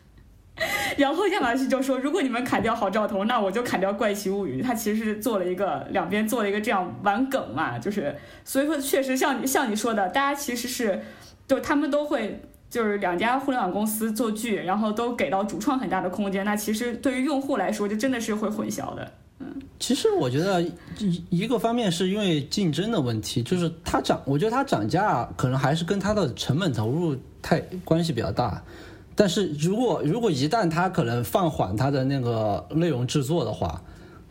[0.99, 11.01] 然后亚马逊就说如果你们砍掉好兆头，那我就砍掉怪奇物语，他其实是做了一个两边做了一个这样玩梗嘛，就是所以说确实像你像你说的，大家其实是
[11.47, 12.43] 就他们都会。
[12.73, 19.13] 就是两家互联网公司做剧，然后都给到主创很大的空间，那其实对于用户来说，就真的是会混淆的。
[19.41, 28.63] 嗯，其实我觉得一一个方面是因为竞争的问题，就是它涨，我觉得它涨价可能还是跟它的成本投入太关系比较大。
[29.15, 33.83] 但是如果如果一旦它可能放缓它的那个内容制作的话，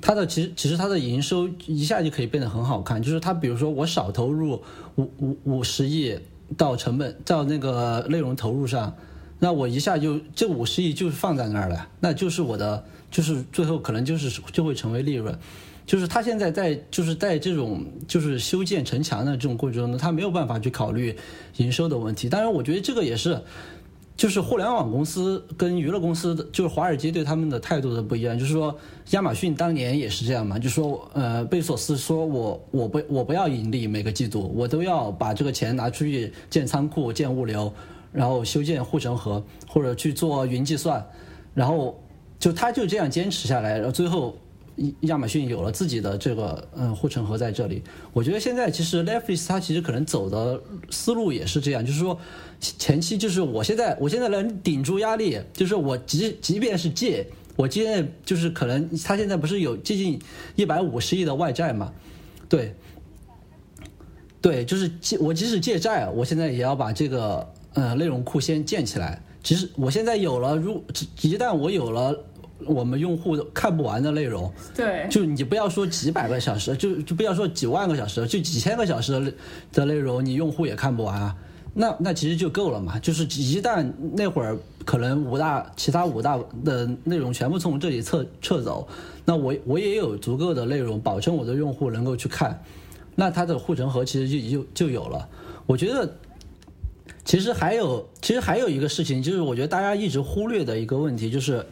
[0.01, 2.99] 它的其实其实它的营收一下就可以变得很好看。
[2.99, 4.59] 就是它比如说我少投入
[4.95, 6.17] 五五五十亿。
[6.57, 8.95] 到成本到那个内容投入上，
[9.39, 15.37] 那我一下就这五十亿就是放在那儿了，那就是我的，就是最后可能就是就会成为利润，
[15.85, 21.15] 就是他现在在就是在这种就是修建城墙的这种过程中呢，他没有办法去考虑
[21.57, 22.29] 营收的问题。
[22.29, 23.41] 当然，我觉得这个也是。
[24.17, 28.37] 就是互联网公司跟娱乐公司的，就是华尔街对他们的态度的不一样。
[28.37, 28.77] 就是说，
[29.11, 37.73] 亚马逊当年也是这样嘛，就说，呃，贝索斯说我我不我不要盈利，每个季度我都要把这个钱拿出去建仓库、建物流，
[38.11, 41.03] 然后修建护城河或者去做云计算，
[41.53, 41.99] 然后
[42.37, 44.35] 就他就这样坚持下来，然后最后。
[45.01, 50.59] 亚马逊有了自己的这个嗯护城河在这里，我觉得现在其实 Netflix 它其实可能走的
[50.89, 52.17] 思路也是这样，就是说
[52.59, 60.19] 前期就是我现在我现在能顶住压力，就是我即即便是借，我现在就是可能他现在不是有接近
[60.55, 61.91] 一百五十亿的外债嘛，
[62.49, 62.73] 对，
[64.41, 69.21] 对，就是借我即使借债，我现在也要把这个呃内容库先建起来。
[69.43, 70.83] 其实我现在有了，如
[71.21, 72.17] 一旦我有了。
[72.65, 74.51] 我们用户看不完的内容。
[74.75, 79.33] 对，就你不要说几百个小时，就就不要说几万个小时，就几千个小时的
[79.71, 81.35] 的内容，你用户也看不完啊。
[81.73, 82.99] 那那其实就够了嘛。
[82.99, 88.87] 就是一旦那会儿可能五大其他五大的内容全部从这里撤撤走，
[89.25, 92.61] 那我我也有足够的内容保证我的用户能够去看，
[93.15, 95.27] 那它的护城河其实就就就有了。
[95.65, 96.09] 我觉得。
[97.23, 101.63] 其实还有，其实还有一个事情，就是我觉得大家一直忽略的一个问题，就是，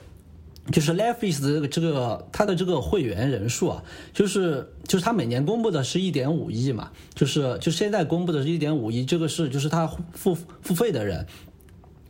[0.71, 3.83] 就是 Netflix 的这个这个它的这个会员人数啊，
[4.13, 11.25] 就是就是它每年公布的是一点五亿嘛，就是就现在公布的是一点五亿，这个是就是它付付费的人，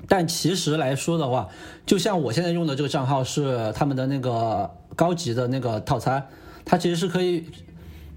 [0.07, 1.47] 但其实来说的话，
[1.85, 6.27] 就像我现在用的这个账号是他们的那个高级的那个套餐，
[6.65, 7.45] 它其实是可以。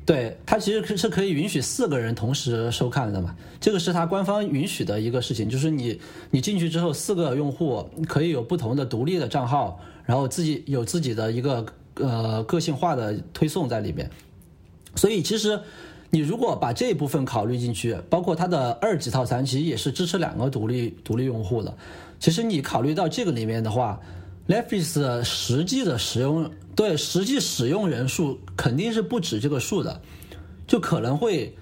[0.04, 5.96] 对它其实是可以允许四个人同时收看的嘛，这个是它官方允许的一个事情，就是你
[6.32, 14.10] 你进去之后，四个用户可以有不同的独立的账号，然后自己有自己的一个呃个性化的推送在里面。
[14.96, 15.60] 所以其实
[16.10, 21.74] 你如果把这一部分考虑进去，包括它的二级套餐，其实也是支持两个独立独立用户的。
[22.20, 24.00] 其实你考虑到这个里面的话
[24.48, 26.50] ，Netflix 实际的使用。
[26.74, 30.00] 对，实际使用人数肯定是不止这个数的，
[30.66, 31.54] 就可能会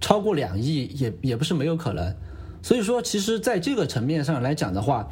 [0.00, 2.12] 超过两亿，也也不是没有可能。
[2.62, 5.08] 所以说，其实在这个层面上来讲的话，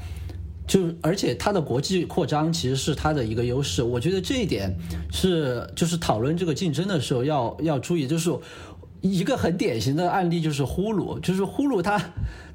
[0.67, 3.83] 就而且它的国际扩张其实是它的一个优势。
[3.83, 4.75] 我觉得这一点
[5.13, 8.31] 是就是讨论这个竞争的时候要要注意，就是
[9.01, 12.01] 一个很典型的案例就是呼噜，就是呼噜它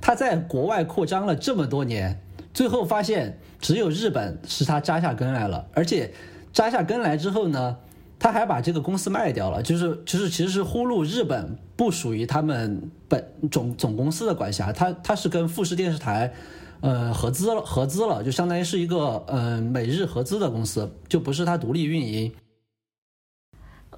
[0.01, 2.22] 它在国外扩张了这么多年，
[2.53, 6.14] 最后发现只有日本是它扎下根来了，而且。
[6.51, 7.78] 扎下根来之后呢，
[8.18, 16.34] 他还把这个公司卖掉了，就是就是其实是呼噜日本不属于他们本总总公司的管辖，他他是跟富士电视台，
[16.82, 22.32] 呃合资了合资了，就相当于是一个呃美日合资的公司，就不是它独立运营。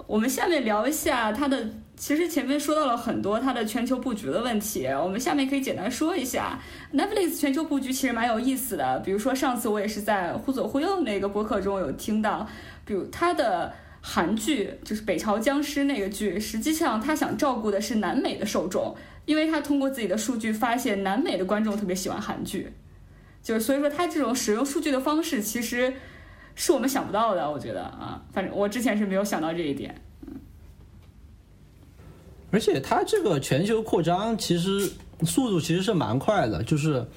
[0.07, 6.59] 我们下面聊一下它的，其实前面说到了很多它的全球布局的问题，我们下面可以简单说一下
[6.93, 8.99] Netflix 全球布局其实蛮有意思的。
[8.99, 12.47] 比如说上次我也是在忽左忽右那个播客中有听到，
[12.83, 13.71] 比如它的
[14.01, 18.95] 韩剧就是《北朝僵尸》那个剧，实际上他想照顾的是南美的受众，
[19.25, 22.71] 因为他通过自己的数据发现南美的观众特别喜欢韩剧，
[23.41, 25.93] 就是所以说他这种使用数据的方式其实。
[26.53, 29.95] 是我们想不到的，我觉得啊，反正我之前是没有想到这一点。
[32.51, 34.91] 而且它这个全球扩张其实
[35.23, 37.07] 速度其实是蛮快的，就是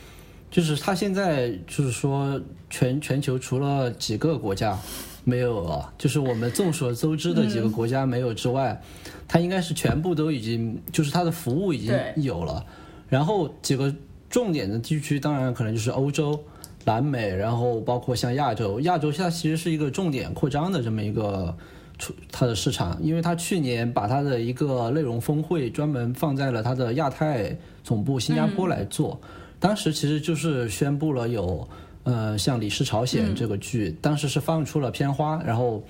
[0.52, 4.78] 就是它现在就是说全全球除了几个国家
[5.24, 8.80] 没有了，就是我们众所周知的几个国家没有之外，
[9.26, 12.64] 它应该是全部都已经就是它的服务已经有了。
[13.08, 13.94] 然后几个
[14.30, 16.38] 重点的地区，当然可能就是欧洲。
[16.86, 21.56] 南美，然后包括像亚洲，亚洲现在其实是一个重点扩张的这么一个
[21.98, 29.18] 出它的市场，因为它去年把它的一个内容峰会专门放在了它的亚太总部新加坡来做，
[29.58, 31.66] 当时其实就是宣布了有
[32.04, 35.82] 呃像《李氏朝鲜》这个剧，当时是放出了片花，然后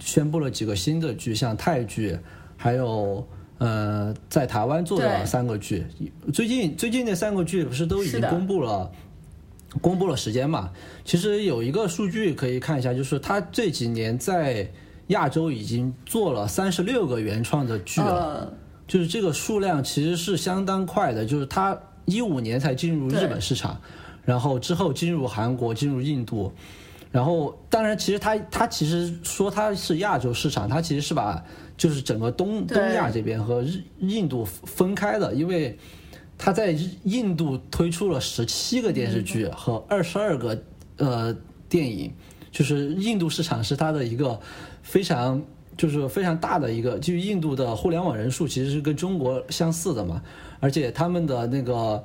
[0.00, 2.18] 宣布了几个新的剧，像泰剧，
[2.56, 3.26] 还有
[3.58, 5.86] 呃在台湾做的三个剧，
[6.32, 8.90] 最近最近那三个剧不是都已经公布了。
[9.80, 10.70] 公布了时间嘛？
[11.04, 14.70] 其实有一个数据可以看一下，就是他这几年在
[15.08, 18.54] 亚洲已经做了三十六个原创的剧了，
[18.86, 21.26] 就是这个数量其实是相当快的。
[21.26, 23.80] 就是他一五年才进入日本市场，
[24.24, 26.52] 然后之后进入韩国、进入印度，
[27.10, 31.42] 然后当然其实他他其实说他是亚洲市场，他其实是把
[31.76, 35.78] 就是整个东东亚这边和日印度分开的，因为。
[36.36, 40.60] 他在印度推出了十七个电视剧和二十二个
[40.96, 41.34] 呃
[41.68, 42.12] 电影，
[42.50, 44.38] 就是印度市场是他的一个
[44.82, 45.40] 非常
[45.76, 50.20] 就是非常大的一个，就印度的互联网人数其实是跟中国相似的嘛，
[50.58, 52.04] 而且他们的那个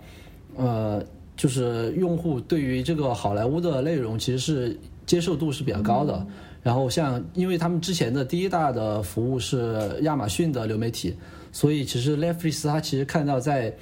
[0.55, 1.03] 呃
[1.39, 6.27] 就是用户对于这个好莱坞的内容其实是接受度是比较高的，
[6.61, 11.15] 然后像因为他们之前的第一大的服务是亚马逊的流媒体，
[11.53, 13.73] 所以其实 Netflix 它其实看到在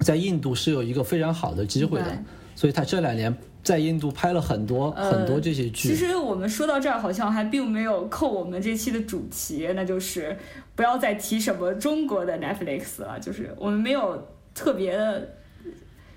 [0.00, 2.18] 在印度是有一个非常好的机会的，
[2.56, 3.32] 所以他这两年
[3.62, 5.90] 在印度拍了很多很多这些剧。
[5.90, 10.36] 其实我们说到这儿，好像还并没有扣我们这期的主题，那就是
[10.74, 14.98] 不要再提什么中国的 Netflix 了，就是我们没有特别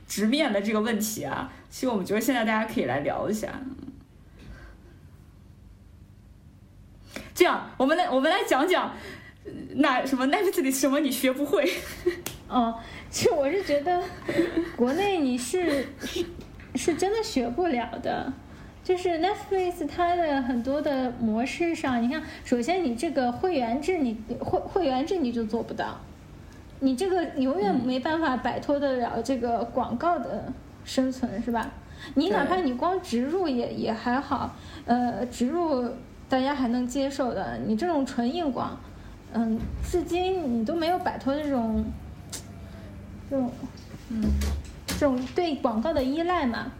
[0.07, 1.51] 直面的这个问题啊。
[1.69, 3.49] 其实我们觉得现在大家可以来聊一下。
[7.33, 8.95] 这样，我们来我们来讲讲
[9.75, 11.69] 那什么 Netflix 什么你学不会。
[12.47, 12.79] 哦。
[13.11, 14.03] 其实我是觉得，
[14.75, 15.87] 国内你是
[16.75, 18.33] 是真的学不了的，
[18.83, 26.01] 就是 Netflix 它的很多的模式上，你看，首先你这个会员制，你会会员制你就做不到，
[26.79, 30.51] 你这个永远没办法摆脱得了这个广告的
[30.83, 31.71] 生存，是吧？
[32.15, 34.53] 你哪怕你光植入也也还好，
[34.85, 35.89] 呃，植入
[36.27, 38.77] 大家还能接受的，你这种纯硬广，
[39.33, 41.85] 嗯，至今你都没有摆脱这种，
[43.29, 43.49] 这种，
[44.09, 44.23] 嗯，
[44.85, 46.71] 这种对广告的依赖嘛。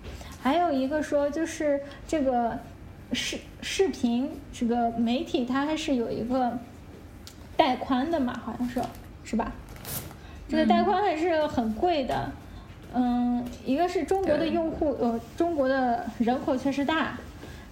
[0.42, 2.60] 还有一个说，就是这个
[3.14, 6.60] 视视频这个媒体，它还是有一个
[7.58, 8.82] 带宽的嘛，好像是，
[9.24, 9.52] 是吧？
[10.48, 12.32] 这个带宽还是很贵的。
[12.94, 17.18] 嗯，一个是中国的用户，呃，中国的人口确实大，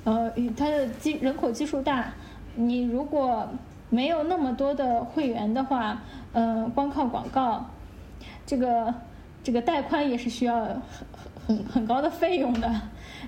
[0.03, 2.13] 呃，它的基人口基数大，
[2.55, 3.47] 你如果
[3.89, 6.01] 没有那么多的会员的话，
[6.33, 7.65] 嗯，光靠广告，
[8.45, 8.93] 这个
[9.43, 10.81] 这个带宽也是需要很。
[11.45, 12.71] 很很高的费用的，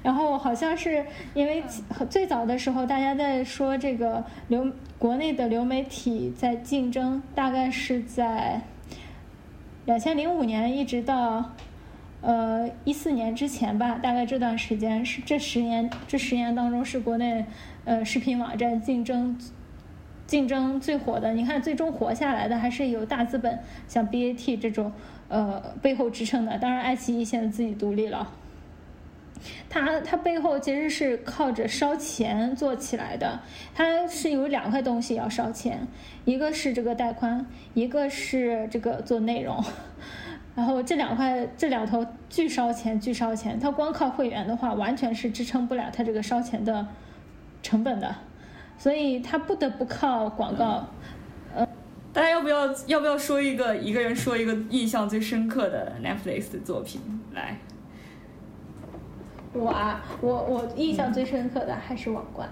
[0.01, 1.61] 然后好像是因为
[2.09, 8.61] 最早的时候大家在说这个流国内的流媒体在竞争，大概是在
[9.85, 11.53] 两千零五年一直到
[12.21, 17.45] 呃一四年之前吧，大概这段时间是这十年这十年当中是国内
[17.85, 19.37] 呃视频网站竞争
[20.27, 21.33] 竞争最火的。
[21.33, 24.91] 你看最终活下来的还是有大资本，像 BAT 这种。
[25.27, 28.31] 呃，背后支撑的，当然爱奇艺现在自己独立了。
[29.69, 33.39] 它它背后其实是靠着烧钱做起来的，
[33.73, 35.87] 它是有两块东西要烧钱，
[36.23, 39.63] 一个是这个带宽，一个是这个做内容。
[40.55, 43.59] 然后这两块这两头巨烧钱，巨烧钱。
[43.59, 46.87] 它光靠会员的话，完全是支撑不了它这个烧钱的
[47.61, 48.15] 成本的，
[48.77, 50.87] 所以它不得不靠广告。
[51.53, 51.67] 呃
[52.13, 57.01] 大家要不要要不要说一个一个人说一个印象最深刻的 Netflix 的作品
[57.33, 57.57] 来？
[59.55, 62.47] 我啊，我我印象最深刻的还是《王冠》。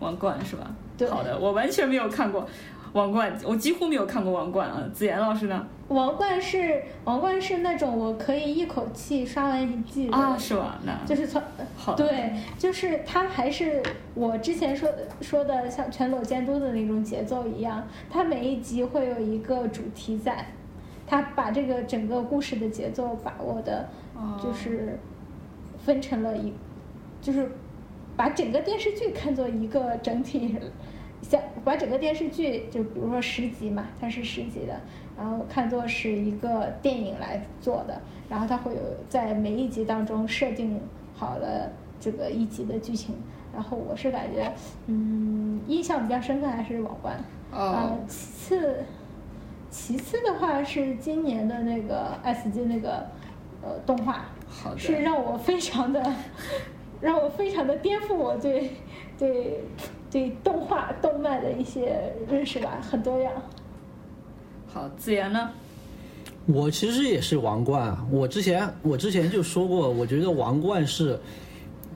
[0.00, 0.70] 王冠是吧？
[0.98, 1.08] 对。
[1.08, 2.46] 好的，我完全没有看过。
[2.92, 4.84] 王冠，我几乎没有看过王冠啊。
[4.92, 5.66] 子妍老师呢？
[5.88, 10.78] 王冠是王冠是那种我可以一口气刷完一季的啊，是吧？
[10.84, 11.42] 那就是从
[11.76, 13.82] 好对，就是它还是
[14.14, 14.88] 我之前说
[15.20, 20.46] 说的像全裸监督的那种节奏一样，它每一集会有一个主题在，
[21.06, 23.88] 它把这个整个故事的节奏把握的，
[24.40, 24.98] 就是
[25.84, 26.52] 分成了一，
[27.20, 27.50] 就是
[28.16, 30.56] 把整个电视剧看作一个整体。
[31.22, 34.78] 像把整个电视剧，就比如说十集嘛，它是十集的，
[35.16, 40.78] 然后看作是一个电影来做的，然后它会有在每一集当中设定
[41.14, 43.14] 好了这个一集的剧情，
[43.54, 44.52] 然后我是感觉，
[44.86, 47.18] 嗯，印象比较深刻还是《王冠》，
[47.56, 48.84] 啊，其次，
[49.70, 53.06] 其次的话是今年的那个 S G 那个
[53.64, 56.14] 呃动画，好是让我非常的，
[57.00, 58.70] 让我非常的颠覆我对
[59.18, 59.60] 对。
[60.10, 63.32] 对动画、动漫的一些认识吧，很多样。
[64.72, 65.50] 好，子言呢？
[66.46, 68.06] 我其实也是王冠啊。
[68.12, 71.18] 我之前我之前就说过，我觉得王冠是，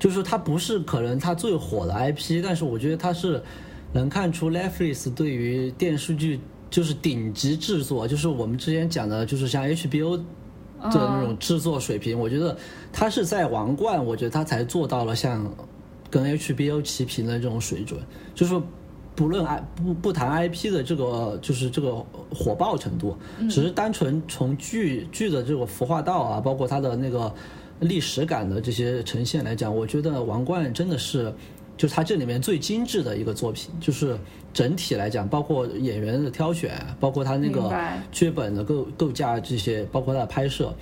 [0.00, 3.40] 就是它不是可能它最火的 IP，但是我觉得它是
[3.92, 10.20] 能看出 Netflix 对于电视剧就是顶级制作，就是我们之前讲的，就是像 HBO
[10.82, 12.18] 的那种制作水平。
[12.18, 12.56] 我觉得
[12.92, 15.48] 他是在王冠，我觉得他才做到了像。
[16.10, 18.00] 跟 HBO 齐平的这种水准，
[18.34, 18.58] 就是
[19.14, 22.02] 不论 I 不不谈 IP 的这个就是这个
[22.34, 23.14] 火爆程度，
[23.50, 27.30] 只是单纯从剧剧的这个服化道啊，包括它的那个
[27.80, 31.30] 历史感的这些呈现来讲，我觉得《王冠》真的是
[31.78, 34.18] 就是它这里面最精致的一个作品，就是
[34.52, 37.72] 整体来讲，包括演员的挑选，包括他那个
[38.12, 40.74] 剧本的构构架这些，包括他的拍摄。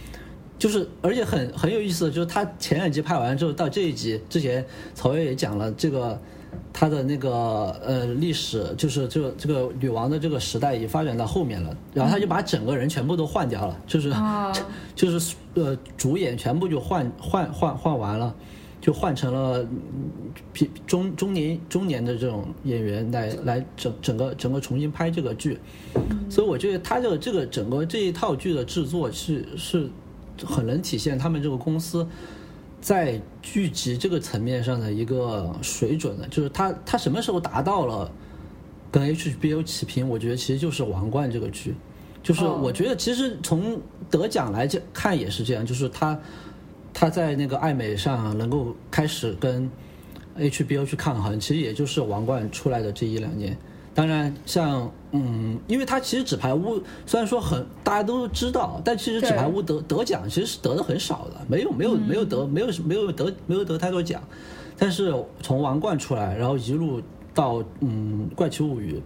[0.59, 6.19] 就是，而且很很有意思的就是，他前两集拍完之后，到这一集之前，曹越也讲了这个
[6.73, 7.31] 他的那个
[7.85, 14.11] 呃历史，就是这个这个女王的这个时代已经发展到后面了，然后他就把整个人全部都换掉了，就是
[14.97, 18.35] 就是呃主演全部就换换换换完了，
[18.87, 19.67] 就换成了
[20.87, 25.59] 中中年中年的这种演员来来整整个整个重新拍这个剧，
[26.31, 29.91] 所以我觉得他这个这个整个这一套剧的制作是是。
[30.45, 32.07] 很能体现他们这个公司
[32.79, 38.13] 在剧集这个层面上的一个水准的，就是他他什么时候达到了
[38.91, 40.07] 跟 HBO 齐平？
[40.07, 41.75] 我觉得其实就是《王冠》这个剧，
[42.23, 43.81] 就是我觉得其实从
[44.11, 46.21] 得奖来讲看也是这样，就是他
[46.99, 49.71] 他在那个爱美上能够开始跟
[50.39, 53.55] HBO 去抗衡，其实也就是《王冠》出来的这一两年。
[53.95, 64.23] 当然，像嗯，因为他其实纸牌屋虽然说很大家都知道，但其实纸牌屋得得奖其实是得的很少的，没有没有没有得没有没有得没有得太多奖。
[64.79, 67.03] 但是从王冠出来，然后一路
[67.35, 69.03] 到嗯怪奇物语，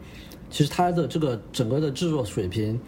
[0.49, 2.81] 其实它的这个整个的制作水平。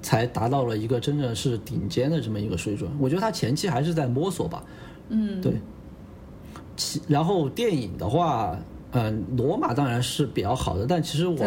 [0.00, 2.90] 才达到了一个真正是顶尖的这么一个水准。
[2.98, 4.62] 我觉得他前期还是在摸索吧。
[5.08, 5.54] 嗯，对。
[6.76, 8.56] 其然后电影的话，
[8.92, 11.44] 嗯，罗马当然是比较好的，但其实我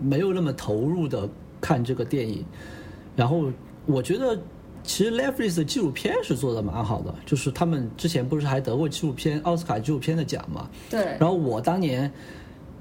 [0.00, 1.28] 没有那么投入的
[1.60, 2.44] 看这个电影。
[3.14, 3.44] 然后
[3.86, 4.36] 我觉得，
[4.82, 10.68] 其实 Netflix 的纪录片是做的蛮好的，就是他们之前不是还得过纪录片奥斯卡纪录片的奖嘛？
[10.90, 11.16] 对。
[11.20, 12.10] 然后我当年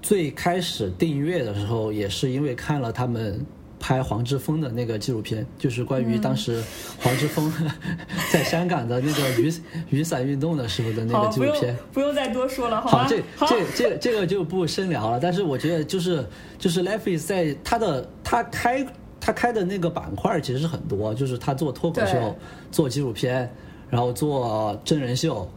[0.02, 3.46] 最开始订阅的时候，也是因为看了他们。
[3.80, 6.64] 拍黄之锋的那个纪录片，就是关于当时
[7.00, 7.52] 黄之锋
[8.32, 9.54] 在香港的那个雨
[9.90, 11.78] 雨伞运动的时候的那个纪录片。
[11.94, 15.20] 不用再多说了，好这这这这个就不深聊了。
[15.20, 16.26] 但是我觉得就是
[16.58, 18.86] 就是 Life is 在他的他开
[19.20, 22.36] 他开的那个板块其实是很多，就是他做脱口秀、
[22.72, 23.50] 做纪录片，
[23.90, 25.48] 然后做真人秀，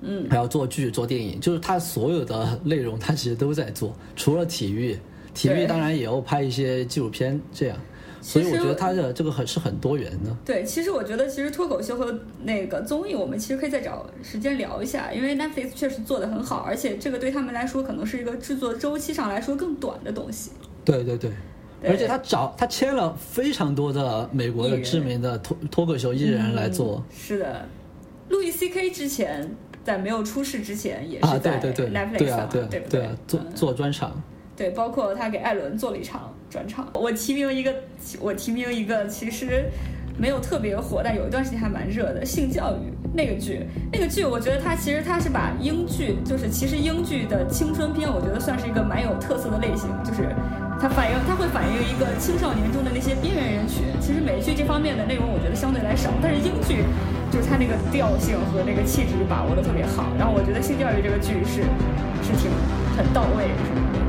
[0.00, 4.98] 嗯，还要做剧、做电影，就是他所有的内容他其实都在做，除了体育。
[5.34, 7.76] 体育当然也要拍一些纪录片，这样，
[8.20, 10.36] 所以我觉得他的这个很是很多元的。
[10.44, 20.50] 对，其实我觉得其实脱口秀和那个综艺，我们其实可以再找时间聊一下，因为 Netflix 确实做的很好，而且这个对他们来说可能是一个制作周期上来说更短的东西。
[20.84, 21.30] 对对对，
[21.84, 27.02] 而且他找他签了非常多的美国的知名的脱脱口秀艺人来做。
[27.10, 27.66] 是的，
[28.28, 29.50] 路易 C K 之前
[29.84, 33.08] 在没有出事之前也是在 Netflix 上，对对对？
[33.26, 34.20] 做做专场。
[34.60, 36.86] 对，包括他给艾伦做了一场专场。
[36.92, 37.74] 我提名一个，
[38.20, 39.64] 我提名一个，其实
[40.18, 43.64] 没有特别火，但有一段时间还蛮热的《性教育》那个剧。
[43.90, 49.88] 那个剧，我觉得它其实它是把英剧，就是其实英剧的青春片，我觉得算是一个蛮有特色的类型。
[50.04, 50.28] 就是
[50.78, 53.84] 它反映，它会反映一个青少年中的那些边缘人群。
[53.98, 56.84] 其实美剧这方面的内容，我觉得相对来少，但是英剧
[57.32, 60.12] 就是它那个调性和那个气质把握的特别好。
[60.18, 61.64] 然后我觉得《性教育》这个剧是
[62.20, 62.52] 是挺
[62.92, 63.99] 很到位，是。